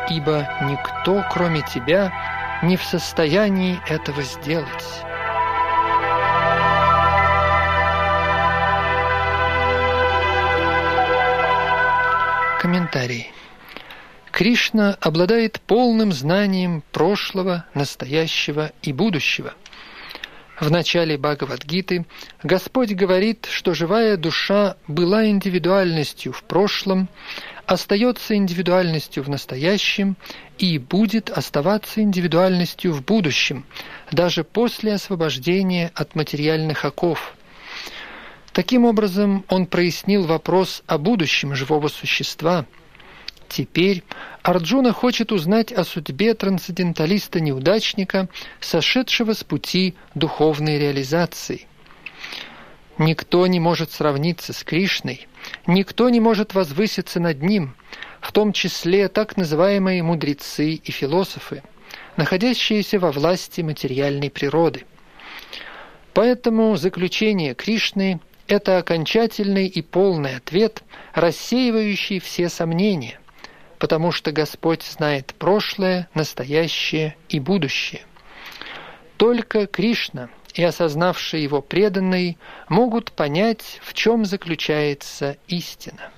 [0.09, 2.13] ибо никто, кроме тебя,
[2.63, 5.06] не в состоянии этого сделать».
[12.67, 13.31] Комментарий.
[14.33, 19.55] Кришна обладает полным знанием прошлого, настоящего и будущего.
[20.59, 22.07] В начале Бхагавадгиты
[22.43, 27.09] Господь говорит, что живая душа была индивидуальностью в прошлом,
[27.67, 30.17] остается индивидуальностью в настоящем
[30.59, 33.65] и будет оставаться индивидуальностью в будущем,
[34.11, 37.36] даже после освобождения от материальных оков–
[38.57, 42.65] Таким образом, он прояснил вопрос о будущем живого существа.
[43.51, 44.03] Теперь
[44.43, 51.67] Арджуна хочет узнать о судьбе трансценденталиста-неудачника, сошедшего с пути духовной реализации.
[52.97, 55.29] Никто не может сравниться с Кришной,
[55.67, 57.77] никто не может возвыситься над ним,
[58.23, 61.63] в том числе так называемые мудрецы и философы,
[62.17, 64.87] находящиеся во власти материальной природы.
[66.15, 68.19] Поэтому заключение Кришны
[68.49, 70.83] это окончательный и полный ответ,
[71.15, 73.21] рассеивающий все сомнения,
[73.79, 78.03] потому что Господь знает прошлое, настоящее и будущее.
[79.17, 82.37] Только Кришна и осознавшие его преданные
[82.69, 86.11] могут понять, в чем заключается истина.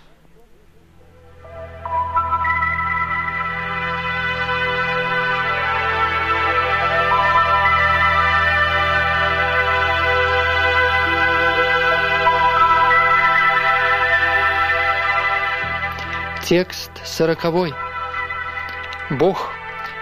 [16.48, 17.74] Текст сороковой.
[19.10, 19.52] Бог,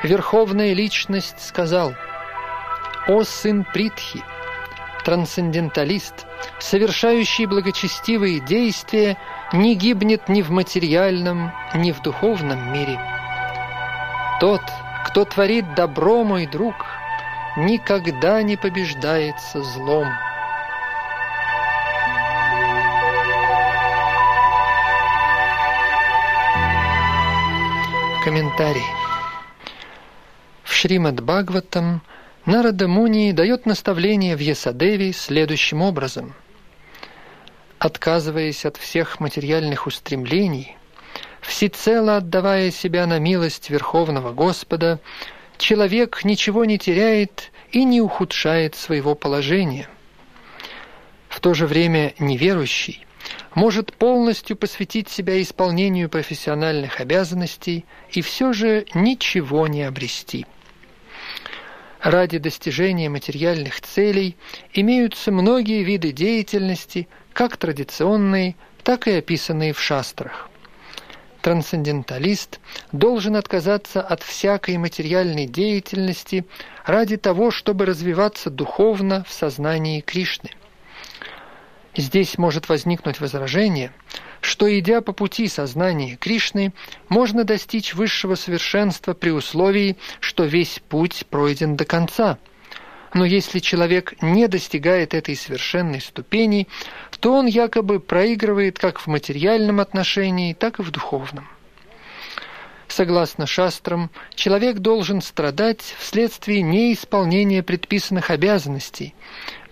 [0.05, 1.93] Верховная Личность, сказал,
[3.09, 4.23] «О сын Притхи,
[5.05, 6.25] трансценденталист,
[6.61, 9.19] совершающий благочестивые действия,
[9.53, 12.97] не гибнет ни в материальном, ни в духовном мире.
[14.39, 14.63] Тот,
[15.05, 16.77] кто творит добро, мой друг,
[17.57, 20.07] никогда не побеждается злом».
[28.27, 28.83] Комментарий.
[30.65, 32.03] В Шримад Бхагаватам
[32.45, 36.35] Нарада Муни дает наставление в Ясадеви следующим образом.
[37.79, 40.77] Отказываясь от всех материальных устремлений,
[41.41, 44.99] всецело отдавая себя на милость Верховного Господа,
[45.57, 49.89] человек ничего не теряет и не ухудшает своего положения.
[51.29, 53.07] В то же время неверующий
[53.57, 60.47] может полностью посвятить себя исполнению профессиональных обязанностей и все же ничего не обрести.
[62.01, 64.37] Ради достижения материальных целей
[64.75, 70.51] имеются многие виды деятельности, как традиционные, так и описанные в шастрах.
[71.41, 72.61] Трансценденталист
[72.93, 76.45] должен отказаться от всякой материальной деятельности
[76.85, 80.51] ради того, чтобы развиваться духовно в сознании Кришны.
[81.97, 83.91] Здесь может возникнуть возражение,
[84.43, 86.75] что, идя по пути сознания Кришны,
[87.09, 92.39] можно достичь высшего совершенства при условии, что весь путь пройден до конца.
[93.15, 96.69] Но если человек не достигает этой совершенной ступени,
[97.19, 101.49] то он якобы проигрывает как в материальном отношении, так и в духовном.
[102.89, 109.15] Согласно шастрам, человек должен страдать вследствие неисполнения предписанных обязанностей,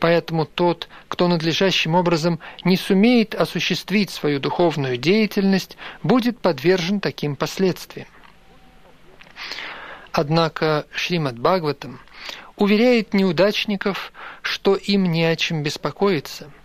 [0.05, 8.07] поэтому тот, кто надлежащим образом не сумеет осуществить свою духовную деятельность, будет подвержен таким последствиям.
[10.13, 12.01] Однако Шримад Бхагаватам
[12.57, 16.51] уверяет неудачников, что им не о чем беспокоиться–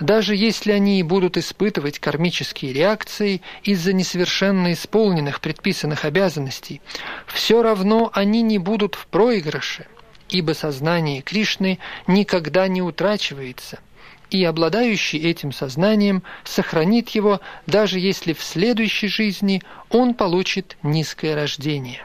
[0.00, 6.80] даже если они и будут испытывать кармические реакции из-за несовершенно исполненных предписанных обязанностей,
[7.26, 9.86] все равно они не будут в проигрыше,
[10.30, 13.80] ибо сознание Кришны никогда не утрачивается,
[14.30, 22.04] и обладающий этим сознанием сохранит его, даже если в следующей жизни он получит низкое рождение.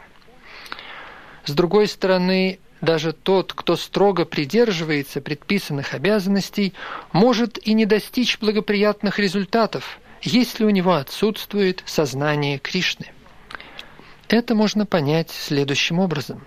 [1.44, 6.74] С другой стороны, даже тот, кто строго придерживается предписанных обязанностей,
[7.12, 13.06] может и не достичь благоприятных результатов, если у него отсутствует сознание Кришны.
[14.28, 16.44] Это можно понять следующим образом.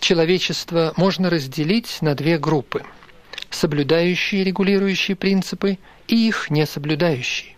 [0.00, 2.82] Человечество можно разделить на две группы–
[3.50, 7.54] соблюдающие регулирующие принципы и их несоблюдающие.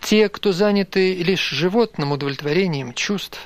[0.00, 3.38] Те, кто заняты лишь животным удовлетворением чувств,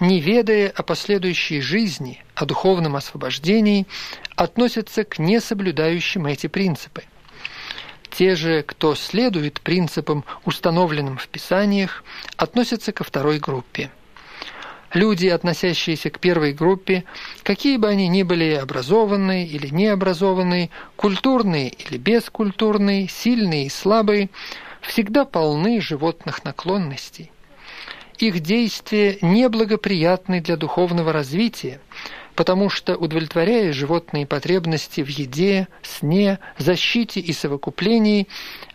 [0.00, 3.86] не ведая о последующей жизни, о духовном освобождении,
[4.34, 7.04] относятся к несоблюдающим эти принципы.
[8.10, 12.02] Те же, кто следует принципам, установленным в Писаниях,
[12.36, 13.90] относятся ко второй группе.
[14.92, 17.04] Люди, относящиеся к первой группе,
[17.44, 24.30] какие бы они ни были образованные или необразованные, культурные или бескультурные, сильные и слабые,
[24.80, 27.30] всегда полны животных наклонностей.
[28.18, 31.80] Их действия неблагоприятны для духовного развития,
[32.34, 38.26] потому что, удовлетворяя животные потребности в еде, сне, защите и совокуплении,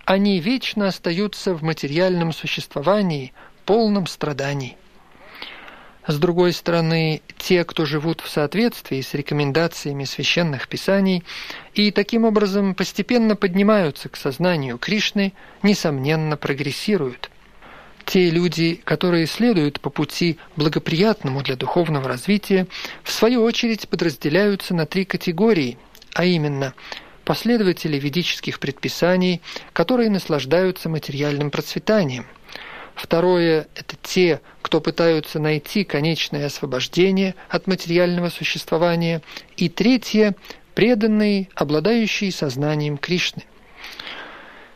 [0.05, 3.34] они вечно остаются в материальном существовании,
[3.66, 4.78] полном страданий.
[6.07, 11.23] С другой стороны, те, кто живут в соответствии с рекомендациями священных писаний
[11.73, 15.33] и таким образом постепенно поднимаются к сознанию Кришны,
[15.63, 17.31] несомненно прогрессируют.
[18.05, 22.67] Те люди, которые следуют по пути благоприятному для духовного развития,
[23.01, 25.79] в свою очередь подразделяются на три категории,
[26.13, 26.75] а именно
[27.23, 29.41] последователи ведических предписаний,
[29.73, 32.27] которые наслаждаются материальным процветанием–
[32.95, 39.21] Второе– это те, кто пытаются найти конечное освобождение от материального существования.
[39.57, 40.33] И третье–
[40.75, 43.43] преданные, обладающие сознанием Кришны.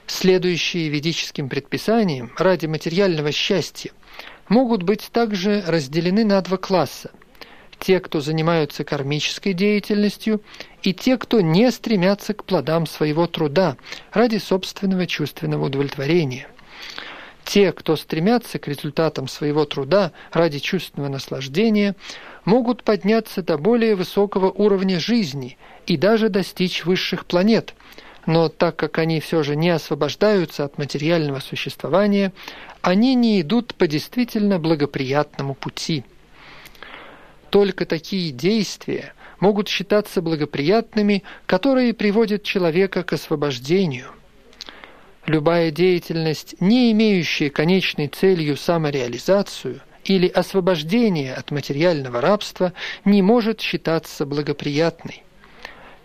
[0.05, 3.91] Следующие ведическим предписаниям ради материального счастья
[4.49, 7.11] могут быть также разделены на два класса.
[7.79, 10.41] Те, кто занимаются кармической деятельностью,
[10.83, 13.77] и те, кто не стремятся к плодам своего труда
[14.11, 16.49] ради собственного чувственного удовлетворения–
[17.49, 21.95] те, кто стремятся к результатам своего труда ради чувственного наслаждения,
[22.45, 27.73] могут подняться до более высокого уровня жизни и даже достичь высших планет.
[28.27, 32.33] Но так как они все же не освобождаются от материального существования,
[32.83, 36.03] они не идут по действительно благоприятному пути.
[37.49, 44.11] Только такие действия могут считаться благоприятными, которые приводят человека к освобождению–
[45.29, 52.73] Любая деятельность, не имеющая конечной целью самореализацию или освобождение от материального рабства,
[53.05, 55.21] не может считаться благоприятной.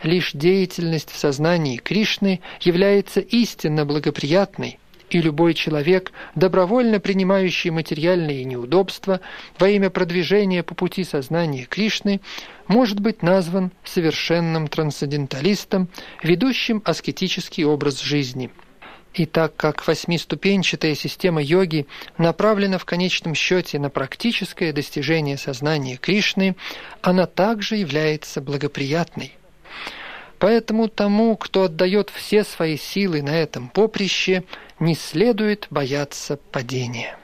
[0.03, 9.23] Лишь деятельность в сознании Кришны является истинно благоприятной, и любой человек, добровольно принимающий материальные неудобства
[9.59, 12.21] во имя продвижения по пути сознания Кришны,
[12.69, 15.89] может быть назван совершенным трансценденталистом,
[16.23, 18.51] ведущим аскетический образ жизни–
[19.15, 21.87] и так как восьмиступенчатая система йоги
[22.19, 26.57] направлена в конечном счете на практическое достижение сознания Кришны,
[27.01, 29.35] она также является благоприятной.
[30.39, 34.45] Поэтому тому, кто отдает все свои силы на этом поприще,
[34.81, 37.17] не следует бояться падения.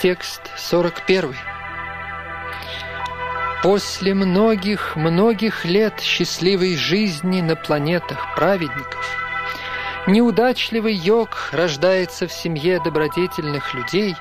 [0.00, 1.34] Текст 41.
[3.62, 9.06] После многих-многих лет счастливой жизни на планетах праведников
[10.06, 14.14] неудачливый йог рождается в семье добродетельных людей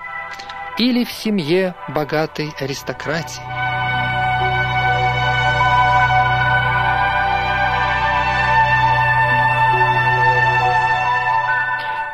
[0.78, 3.44] или в семье богатой аристократии.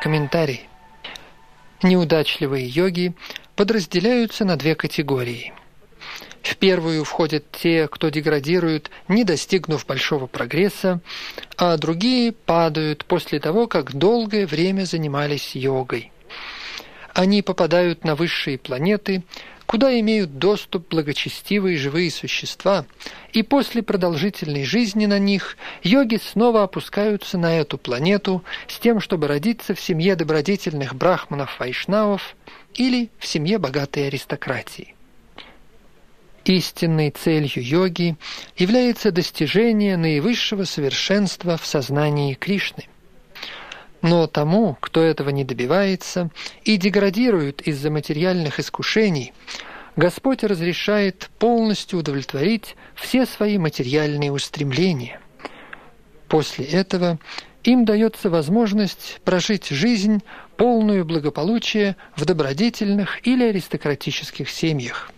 [0.02, 0.68] Комментарий.
[1.84, 3.14] Неудачливые йоги
[3.62, 5.54] подразделяются на две категории.
[6.42, 11.00] В первую входят те, кто деградирует, не достигнув большого прогресса,
[11.58, 16.12] а другие падают после того, как долгое время занимались йогой.
[17.14, 19.22] Они попадают на высшие планеты,
[19.68, 22.86] куда имеют доступ благочестивые живые существа,
[23.32, 29.28] и после продолжительной жизни на них йоги снова опускаются на эту планету с тем, чтобы
[29.28, 32.36] родиться в семье добродетельных брахманов-вайшнавов
[32.76, 34.96] или в семье богатой аристократии.
[36.46, 38.16] Истинной целью йоги
[38.58, 42.88] является достижение наивысшего совершенства в сознании Кришны.
[44.02, 46.32] Но тому, кто этого не добивается
[46.64, 49.34] и деградирует из-за материальных искушений,
[49.96, 55.20] Господь разрешает полностью удовлетворить все свои материальные устремления.
[56.28, 57.20] После этого
[57.64, 60.24] им дается возможность прожить жизнь,
[60.58, 65.12] полную благополучия в добродетельных или аристократических семьях.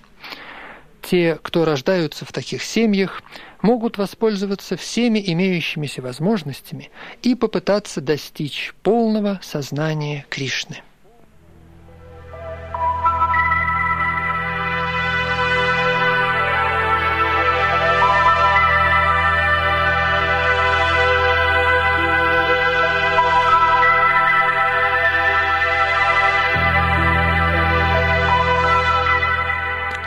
[1.01, 3.21] Те, кто рождаются в таких семьях,
[3.61, 10.81] могут воспользоваться всеми имеющимися возможностями и попытаться достичь полного сознания Кришны.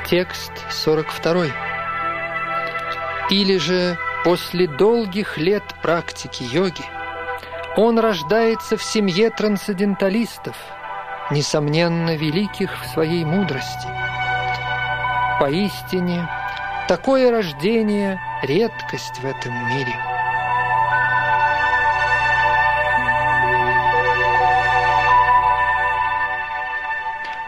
[0.08, 1.46] Текст 42.
[3.28, 6.84] Или же после долгих лет практики йоги
[7.76, 10.56] он рождается в семье трансценденталистов,
[11.32, 13.88] несомненно великих в своей мудрости.
[15.40, 16.28] Поистине,
[16.86, 19.94] такое рождение– редкость в этом мире.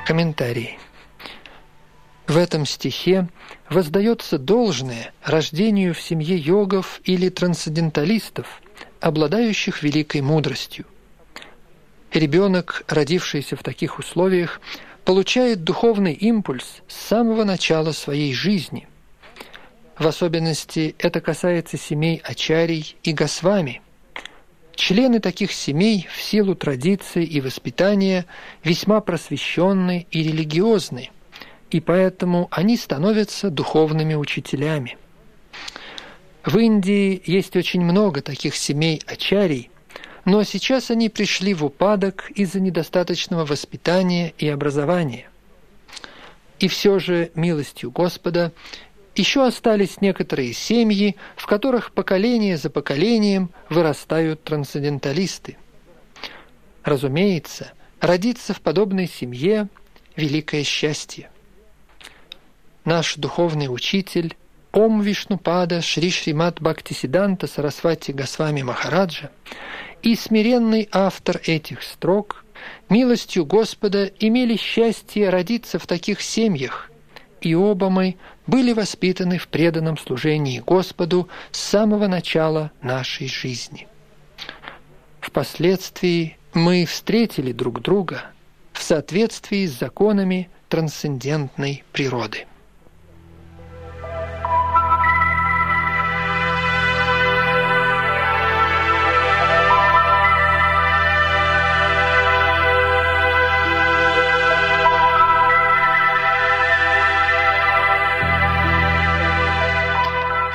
[0.05, 0.77] Комментарий.
[2.29, 3.27] В этом стихе
[3.71, 8.61] воздается должное рождению в семье йогов или трансценденталистов,
[9.01, 10.85] обладающих великой мудростью.
[12.13, 14.61] Ребенок, родившийся в таких условиях,
[15.07, 18.87] получает духовный импульс с самого начала своей жизни.
[19.99, 23.81] В особенности это касается семей Ачарий и Госвами.
[24.75, 28.27] Члены таких семей в силу традиций и воспитания
[28.63, 31.11] весьма просвещенны и религиозны–
[31.71, 34.97] и поэтому они становятся духовными учителями.
[36.45, 39.71] В Индии есть очень много таких семей ачарий,
[40.25, 45.29] но сейчас они пришли в упадок из-за недостаточного воспитания и образования.
[46.59, 48.53] И все же, милостью Господа,
[49.15, 55.57] еще остались некоторые семьи, в которых поколение за поколением вырастают трансценденталисты.
[56.83, 59.69] Разумеется, родиться в подобной семье–
[60.17, 61.31] великое счастье
[62.89, 64.35] наш духовный учитель
[64.73, 69.31] Ом Вишнупада Шри Шримат Бхактисиданта Сарасвати Госвами Махараджа
[70.03, 72.47] и смиренный автор этих строк
[72.89, 76.91] милостью Господа имели счастье родиться в таких семьях,
[77.43, 78.17] и оба мы
[78.47, 83.87] были воспитаны в преданном служении Господу с самого начала нашей жизни.
[85.21, 88.31] Впоследствии мы встретили друг друга
[88.73, 92.47] в соответствии с законами трансцендентной природы.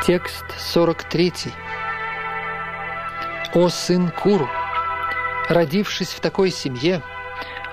[0.05, 1.53] Текст 43.
[3.53, 4.49] «О сын Куру!
[5.47, 7.01] Родившись в такой семье,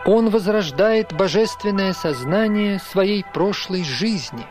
[0.04, 4.46] он возрождает божественное сознание своей прошлой жизни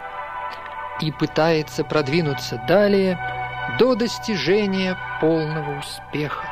[0.99, 3.17] и пытается продвинуться далее
[3.80, 6.49] до достижения полного успеха.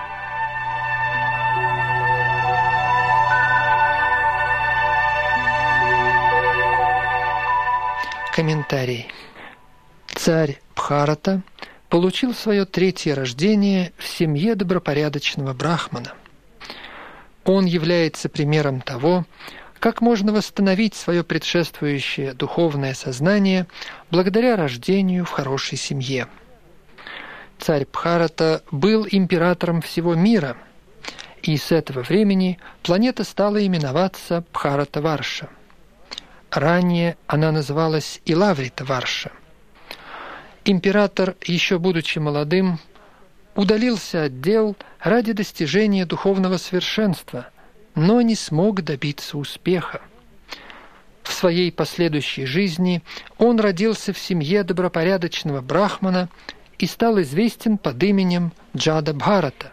[8.34, 9.12] Комментарий.
[10.16, 11.42] Царь Бхарата
[11.90, 16.14] получил свое третье рождение в семье добропорядочного брахмана.
[17.46, 19.26] Он является примером того,
[19.80, 23.66] как можно восстановить свое предшествующее духовное сознание
[24.12, 26.28] благодаря рождению в хорошей семье.
[27.58, 30.58] Царь Бхарата был императором всего мира,
[31.42, 35.50] и с этого времени планета стала именоваться Бхарата-Варша.
[36.52, 39.32] Ранее она называлась Илаврита-Варша.
[40.70, 42.78] Император, еще будучи молодым,
[43.56, 47.48] удалился от дел ради достижения духовного совершенства,
[47.96, 50.02] но не смог добиться успеха.
[51.24, 53.02] В своей последующей жизни
[53.38, 56.28] он родился в семье добропорядочного брахмана
[56.80, 59.72] и стал известен под именем Джада Бхарата,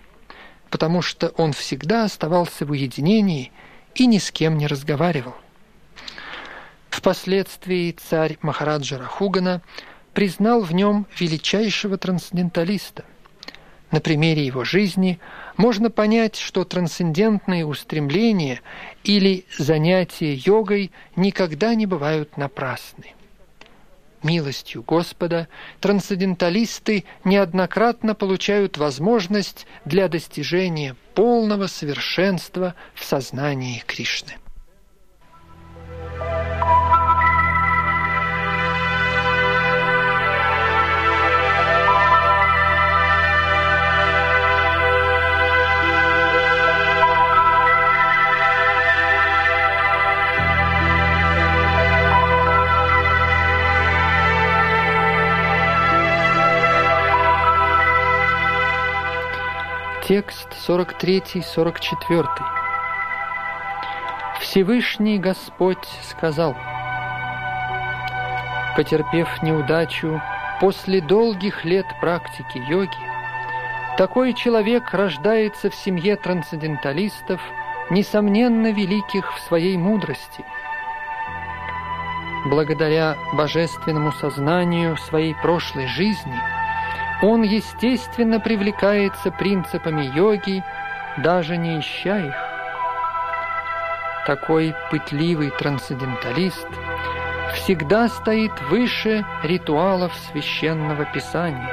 [0.71, 3.51] потому что он всегда оставался в уединении
[3.97, 5.35] и ни с кем не разговаривал.
[6.89, 9.61] Впоследствии царь Махараджа Рахугана
[10.15, 13.05] признал в нем величайшего трансценденталиста.
[13.91, 15.21] На примере его жизни
[15.57, 18.61] можно понять, что трансцендентные устремления
[19.05, 23.15] или занятия йогой никогда не бывают напрасны.
[24.23, 25.49] Милостью Господа
[25.81, 34.33] трансценденталисты неоднократно получают возможность для достижения полного совершенства в сознании Кришны.
[60.07, 62.27] Текст 43-44.
[64.39, 66.55] Всевышний Господь сказал,
[68.77, 70.21] потерпев неудачу
[70.61, 72.91] после долгих лет практики йоги,
[73.97, 77.41] такой человек рождается в семье трансценденталистов,
[77.89, 80.45] несомненно великих в своей мудрости.
[82.45, 86.39] Благодаря божественному сознанию своей прошлой жизни–
[87.23, 90.63] он, естественно, привлекается принципами йоги,
[91.19, 92.35] даже не ища их.
[94.27, 96.69] Такой пытливый трансценденталист
[97.55, 101.69] всегда стоит выше ритуалов священного писания.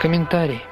[0.00, 0.64] Комментарий.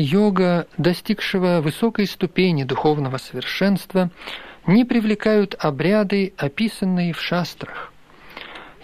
[0.00, 4.10] Йога, достигшего высокой ступени духовного совершенства,
[4.64, 7.92] не привлекают обряды, описанные в шастрах.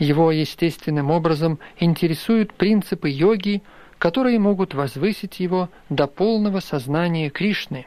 [0.00, 3.62] Его естественным образом интересуют принципы йоги,
[3.98, 7.86] которые могут возвысить его до полного сознания Кришны,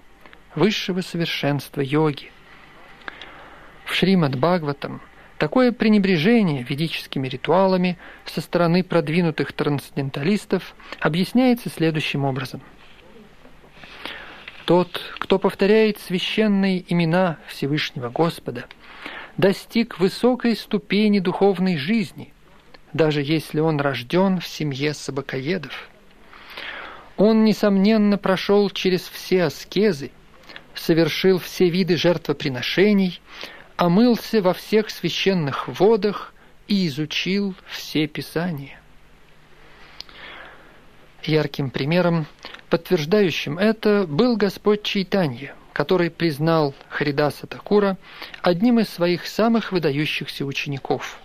[0.55, 2.31] высшего совершенства йоги.
[3.83, 5.01] В Шримад Бхагаватам
[5.37, 12.61] такое пренебрежение ведическими ритуалами со стороны продвинутых трансценденталистов объясняется следующим образом–
[14.67, 18.65] тот, кто повторяет священные имена Всевышнего Господа,
[19.37, 22.33] достиг высокой ступени духовной жизни,
[22.91, 25.89] даже если он рожден в семье собакоедов.
[27.15, 30.11] Он, несомненно, прошел через все аскезы,
[30.75, 33.21] совершил все виды жертвоприношений,
[33.77, 36.33] омылся во всех священных водах
[36.67, 38.81] и изучил все Писания.
[41.23, 42.27] Ярким примером
[42.69, 47.97] Подтверждающим это был Господь Чайтанья, который признал Харидаса Такура
[48.41, 51.19] одним из своих самых выдающихся учеников.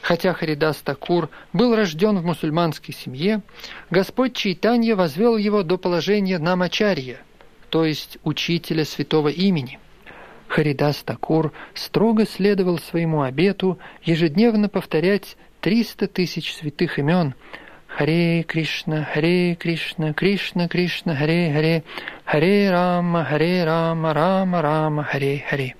[0.00, 3.42] Хотя Харидас Такур был рожден в мусульманской семье,
[3.90, 7.20] Господь Чайтанья возвел его до положения намачарья,
[7.70, 9.78] то есть учителя святого имени.
[10.48, 17.36] Харидас Такур строго следовал своему обету ежедневно повторять 300 тысяч святых имен–
[17.96, 21.84] Харе Кришна, Харе Кришна, Кришна Кришна, Харе Харе,
[22.24, 25.74] Харе Рама, Харе Рама, Рама Рама, Харе Харе.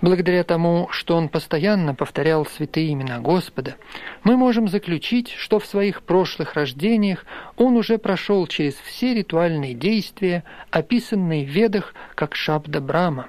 [0.00, 3.76] Благодаря тому, что он постоянно повторял святые имена Господа,
[4.24, 10.42] мы можем заключить, что в своих прошлых рождениях он уже прошел через все ритуальные действия,
[10.70, 13.28] описанные в Ведах как Шабда Брама.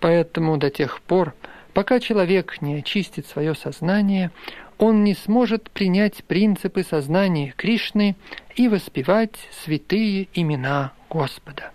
[0.00, 1.34] Поэтому до тех пор,
[1.72, 4.32] пока человек не очистит свое сознание,
[4.78, 8.16] он не сможет принять принципы сознания Кришны
[8.56, 11.70] и воспевать святые имена Господа.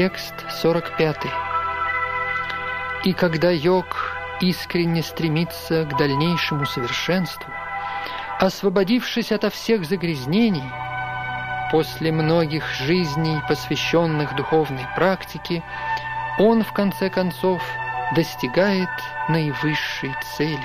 [0.00, 0.32] Текст
[0.62, 1.49] 45.
[3.02, 7.50] И когда йог искренне стремится к дальнейшему совершенству,
[8.38, 10.70] освободившись ото всех загрязнений,
[11.70, 15.62] после многих жизней, посвященных духовной практике,
[16.38, 17.62] он, в конце концов,
[18.14, 18.90] достигает
[19.28, 20.58] наивысшей цели.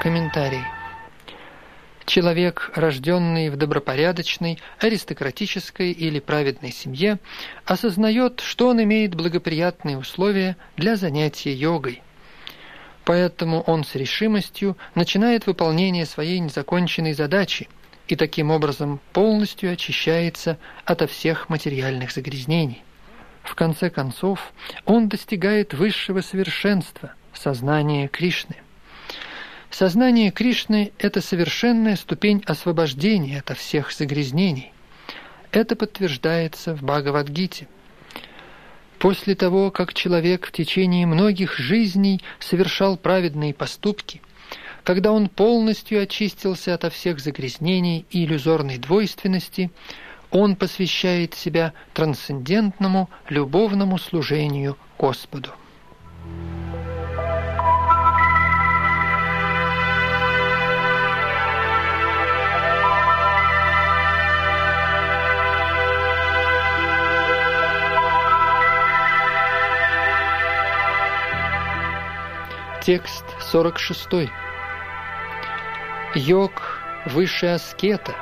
[0.00, 0.64] Комментарий.
[2.06, 7.18] Человек, рожденный в добропорядочной, аристократической или праведной семье,
[7.64, 12.02] осознает, что он имеет благоприятные условия для занятия йогой.
[13.04, 17.68] Поэтому он с решимостью начинает выполнение своей незаконченной задачи
[18.06, 22.82] и таким образом полностью очищается ото всех материальных загрязнений.
[23.42, 24.52] В конце концов,
[24.84, 28.56] он достигает высшего совершенства– сознания Кришны.
[29.76, 34.72] Сознание Кришны– это совершенная ступень освобождения от всех загрязнений.
[35.50, 37.66] Это подтверждается в Бхагавадгите.
[39.00, 44.22] После того, как человек в течение многих жизней совершал праведные поступки,
[44.84, 49.72] когда он полностью очистился ото всех загрязнений и иллюзорной двойственности,
[50.30, 55.50] он посвящает себя трансцендентному любовному служению Господу.
[72.84, 74.28] Текст 46.
[76.16, 76.52] Йог
[77.06, 78.14] выше аскета,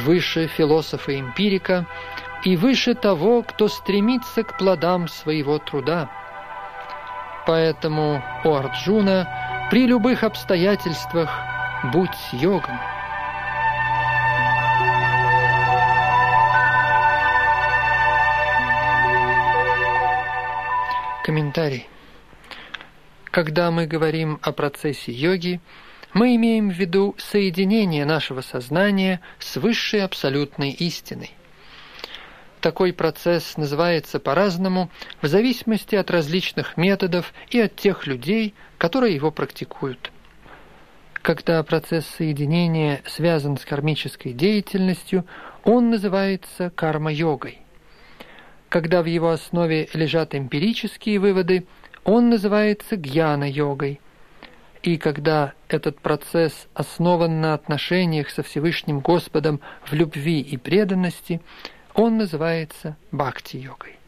[0.00, 1.86] выше философа-эмпирика
[2.44, 6.10] и выше того, кто стремится к плодам своего труда.
[7.46, 11.30] Поэтому, у Арджуна, при любых обстоятельствах
[11.94, 12.78] будь йогом.
[21.24, 21.88] Комментарий.
[23.32, 25.62] Когда мы говорим о процессе йоги,
[26.12, 31.30] мы имеем в виду соединение нашего сознания с высшей абсолютной истиной.
[32.60, 34.90] Такой процесс называется по-разному
[35.22, 40.12] в зависимости от различных методов и от тех людей, которые его практикуют.
[41.14, 45.24] Когда процесс соединения связан с кармической деятельностью,
[45.64, 47.60] он называется карма-йогой.
[48.68, 51.64] Когда в его основе лежат эмпирические выводы–
[52.04, 54.00] он называется гьяна-йогой.
[54.82, 61.40] И когда этот процесс основан на отношениях со Всевышним Господом в любви и преданности,
[61.94, 63.98] он называется бхакти-йогой.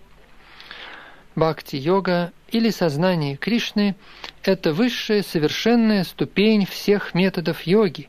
[1.37, 3.95] Бхакти-йога или сознание Кришны–
[4.43, 8.09] это высшая совершенная ступень всех методов йоги,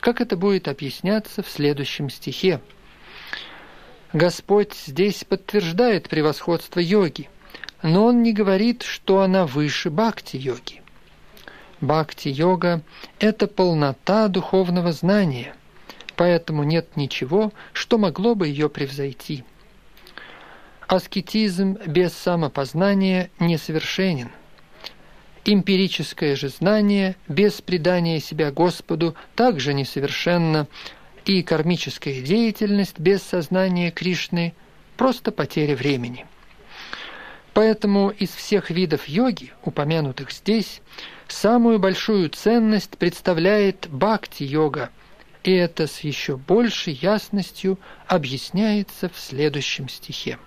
[0.00, 2.60] как это будет объясняться в следующем стихе.
[4.12, 7.30] Господь здесь подтверждает превосходство йоги–
[7.82, 10.82] но он не говорит, что она выше бхакти-йоги.
[11.80, 12.82] Бхакти-йога–
[13.18, 15.54] это полнота духовного знания,
[16.16, 19.44] поэтому нет ничего, что могло бы ее превзойти.
[20.86, 24.30] Аскетизм без самопознания несовершенен.
[25.44, 30.68] Эмпирическое же знание без предания себя Господу также несовершенно,
[31.24, 34.54] и кармическая деятельность без сознания Кришны–
[34.96, 36.26] просто потеря времени.
[37.54, 40.80] Поэтому из всех видов йоги, упомянутых здесь,
[41.28, 44.90] самую большую ценность представляет бхакти-йога,
[45.44, 50.38] и это с еще большей ясностью объясняется в следующем стихе.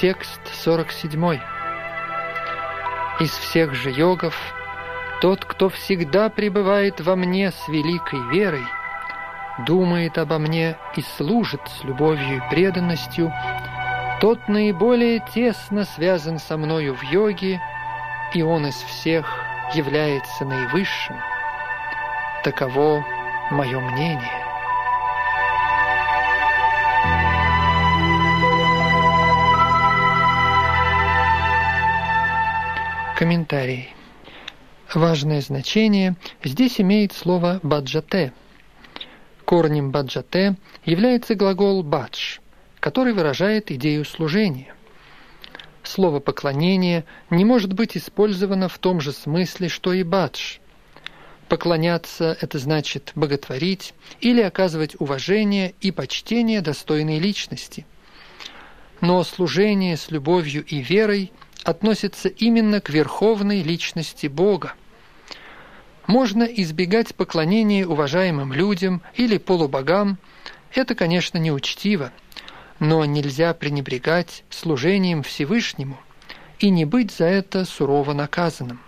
[0.00, 1.40] Текст 47.
[3.18, 4.32] Из всех же йогов
[5.20, 8.64] тот, кто всегда пребывает во мне с великой верой,
[9.66, 13.32] думает обо мне и служит с любовью и преданностью,
[14.20, 17.60] тот наиболее тесно связан со мною в йоге,
[18.34, 19.26] и он из всех
[19.74, 21.16] является наивысшим.
[22.44, 23.04] Таково
[23.50, 24.37] мое мнение.
[33.18, 33.88] Комментарий.
[34.94, 36.14] Важное значение
[36.44, 38.32] здесь имеет слово «баджате».
[39.44, 40.54] Корнем «баджате»
[40.84, 42.38] является глагол «бадж»,
[42.78, 44.72] который выражает идею служения.
[45.82, 50.58] слово «поклонение» не может быть использовано в том же смысле, что и «бадж».
[51.48, 57.84] Поклоняться– это значит боготворить или оказывать уважение и почтение достойной личности.
[59.00, 61.32] Но служение с любовью и верой
[61.64, 64.74] относится именно к верховной личности Бога.
[66.06, 70.18] Можно избегать поклонения уважаемым людям или полубогам,
[70.74, 72.12] это, конечно, неучтиво,
[72.78, 75.98] но нельзя пренебрегать служением Всевышнему
[76.58, 78.80] и не быть за это сурово наказанным.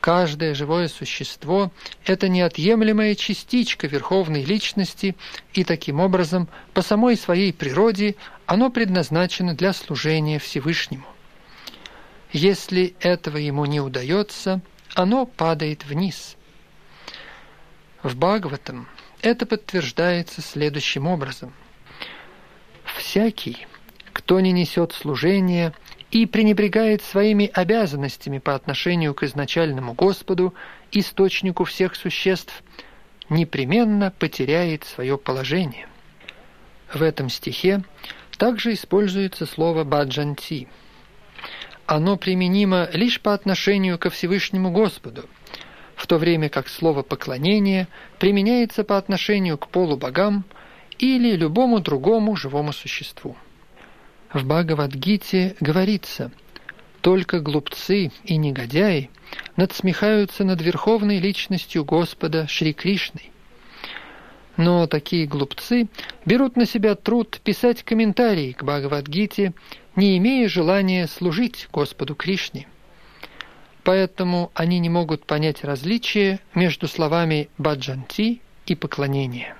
[0.00, 1.72] Каждое живое существо–
[2.06, 5.14] это неотъемлемая частичка верховной личности,
[5.52, 8.16] и таким образом, по самой своей природе,
[8.46, 11.04] оно предназначено для служения Всевышнему.
[12.32, 14.60] Если этого ему не удается,
[14.94, 16.36] оно падает вниз.
[18.02, 18.88] В Бхагаватам
[19.20, 21.52] это подтверждается следующим образом.
[22.96, 23.66] «Всякий,
[24.12, 25.74] кто не несет служения
[26.10, 30.54] и пренебрегает своими обязанностями по отношению к изначальному Господу,
[30.92, 32.62] источнику всех существ,
[33.28, 35.88] непременно потеряет свое положение».
[36.92, 37.84] В этом стихе
[38.38, 40.68] также используется слово «баджанти».
[41.90, 45.24] Оно применимо лишь по отношению ко Всевышнему Господу–
[45.96, 47.86] в то время как слово «поклонение»
[48.18, 50.44] применяется по отношению к полубогам
[50.98, 53.36] или любому другому живому существу.
[54.32, 56.32] В Бхагавадгите говорится
[57.02, 59.10] «Только глупцы и негодяи
[59.56, 63.30] надсмехаются над верховной личностью Господа Шри Кришной».
[64.56, 65.88] Но такие глупцы
[66.24, 69.52] берут на себя труд писать комментарии к Бхагавадгите,
[69.96, 72.66] не имея желания служить Господу Кришне–
[73.82, 79.54] поэтому они не могут понять различие между словами «баджанти» и «поклонение».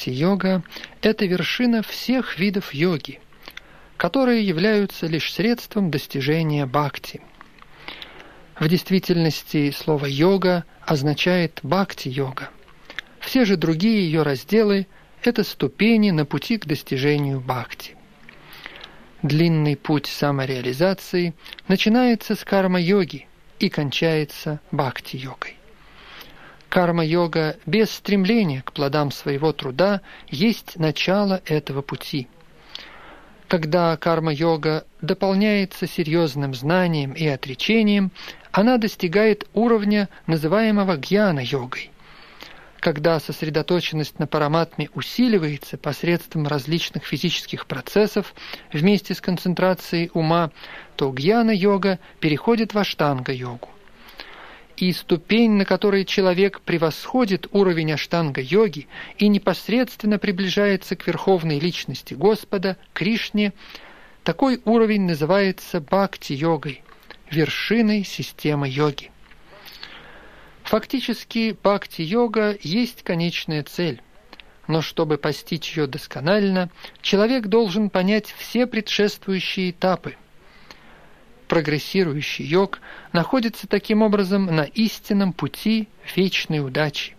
[0.00, 0.62] Бхакти-йога
[1.02, 3.20] это вершина всех видов йоги,
[3.98, 7.20] которые являются лишь средством достижения бхакти.
[8.58, 12.48] В действительности слово «йога» означает «бхакти-йога».
[13.18, 14.86] Все же другие ее разделы–
[15.22, 17.94] это ступени на пути к достижению бхакти.
[19.22, 21.34] Длинный путь самореализации
[21.68, 23.26] начинается с карма-йоги
[23.58, 25.59] и кончается бхакти-йогой.
[26.70, 32.28] Карма-йога без стремления к плодам своего труда есть начало этого пути.
[33.48, 38.12] Когда карма-йога дополняется серьезным знанием и отречением,
[38.52, 41.90] она достигает уровня, называемого гьяна-йогой.
[42.78, 48.32] Когда сосредоточенность на параматме усиливается посредством различных физических процессов
[48.72, 50.52] вместе с концентрацией ума,
[50.94, 53.68] то гьяна-йога переходит в аштанга-йогу
[54.80, 62.76] и ступень, на которой человек превосходит уровень аштанга-йоги и непосредственно приближается к верховной личности Господа,
[62.92, 63.52] Кришне,
[64.24, 66.82] такой уровень называется бхакти-йогой,
[67.30, 69.10] вершиной системы йоги.
[70.64, 74.00] Фактически бхакти-йога есть конечная цель,
[74.66, 76.70] но чтобы постичь ее досконально,
[77.02, 80.16] человек должен понять все предшествующие этапы–
[81.50, 82.78] прогрессирующий йог
[83.12, 87.16] находится таким образом на истинном пути вечной удачи.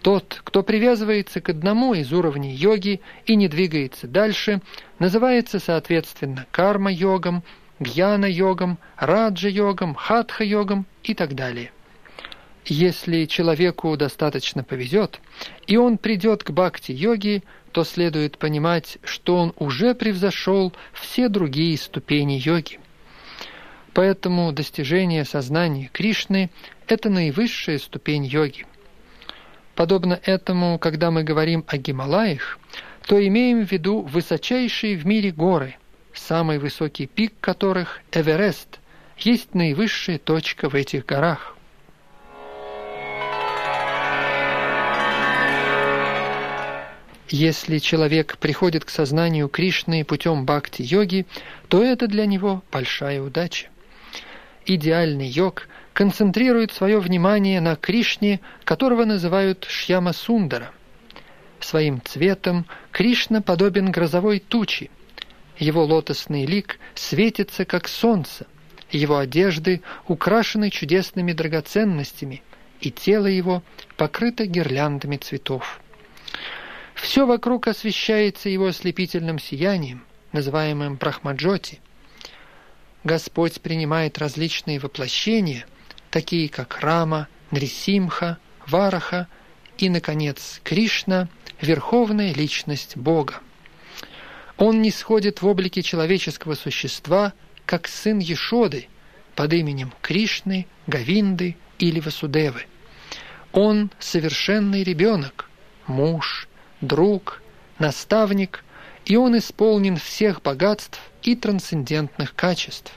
[0.00, 4.62] Тот, кто привязывается к одному из уровней йоги и не двигается дальше,
[4.98, 7.42] называется соответственно карма-йогом,
[7.80, 11.70] гьяна-йогом, раджа-йогом, хатха-йогом и так далее.
[12.64, 15.20] Если человеку достаточно повезет,
[15.66, 17.42] и он придет к бхакти-йоге,
[17.72, 22.78] то следует понимать, что он уже превзошел все другие ступени йоги.
[23.94, 26.50] Поэтому достижение сознания Кришны–
[26.88, 28.66] это наивысшая ступень йоги.
[29.76, 32.58] Подобно этому, когда мы говорим о Гималаях,
[33.06, 35.76] то имеем в виду высочайшие в мире горы,
[36.12, 38.80] самый высокий пик которых– Эверест,
[39.16, 41.56] есть наивысшая точка в этих горах.
[47.28, 51.26] Если человек приходит к сознанию Кришны путем бхакти-йоги,
[51.68, 53.68] то это для него большая удача
[54.66, 60.72] идеальный йог концентрирует свое внимание на Кришне, которого называют Шьяма Сундара.
[61.60, 64.90] Своим цветом Кришна подобен грозовой туче.
[65.58, 68.46] Его лотосный лик светится, как солнце.
[68.90, 72.42] Его одежды украшены чудесными драгоценностями,
[72.80, 73.62] и тело его
[73.96, 75.80] покрыто гирляндами цветов.
[76.94, 81.80] Все вокруг освещается его ослепительным сиянием, называемым Брахмаджоти.
[83.04, 85.66] Господь принимает различные воплощения,
[86.10, 89.28] такие как Рама, Нрисимха, Вараха
[89.76, 91.28] и, наконец, Кришна,
[91.60, 93.40] верховная личность Бога.
[94.56, 97.34] Он не сходит в облике человеческого существа,
[97.66, 98.88] как сын Ешоды,
[99.34, 102.66] под именем Кришны, Гавинды или Васудевы.
[103.52, 105.50] Он совершенный ребенок,
[105.86, 106.48] муж,
[106.80, 107.42] друг,
[107.78, 108.63] наставник,
[109.04, 112.92] и он исполнен всех богатств и трансцендентных качеств.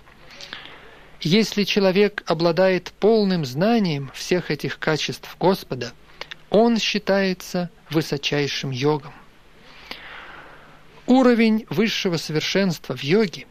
[1.22, 5.94] Если человек обладает полным знанием всех этих качеств Господа,
[6.50, 9.14] он считается высочайшим йогом.
[11.08, 13.48] Уровень высшего совершенства в йоге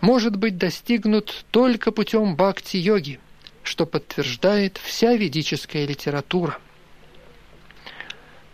[0.00, 3.20] может быть достигнут только путем бхакти-йоги,
[3.62, 6.58] что подтверждает вся ведическая литература.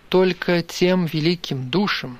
[0.09, 2.19] Только тем великим душам,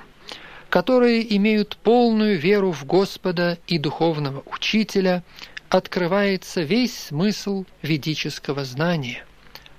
[0.73, 5.23] которые имеют полную веру в Господа и духовного учителя,
[5.69, 9.27] открывается весь смысл ведического знания.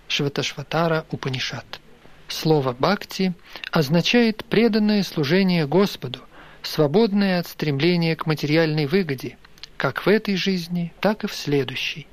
[0.07, 1.79] Шваташватара Упанишат.
[2.27, 3.33] Слово «бхакти»
[3.71, 6.19] означает преданное служение Господу,
[6.61, 9.39] свободное от стремления к материальной выгоде,
[9.77, 12.05] как в этой жизни, так и в следующей.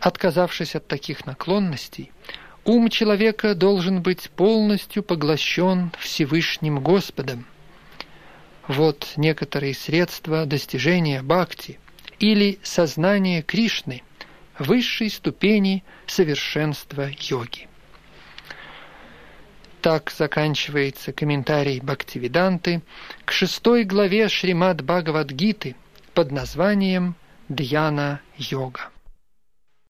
[0.00, 2.10] Отказавшись от таких наклонностей,
[2.64, 7.44] ум человека должен быть полностью поглощен Всевышним Господом.
[8.68, 11.78] Вот некоторые средства достижения бхакти
[12.18, 14.02] или сознания Кришны,
[14.58, 17.68] высшей ступени совершенства йоги.
[19.82, 22.82] Так заканчивается комментарий Бхактивиданты
[23.24, 25.76] к шестой главе Шримад Бхагавадгиты
[26.12, 27.14] под названием
[27.48, 28.90] «Дьяна-йога».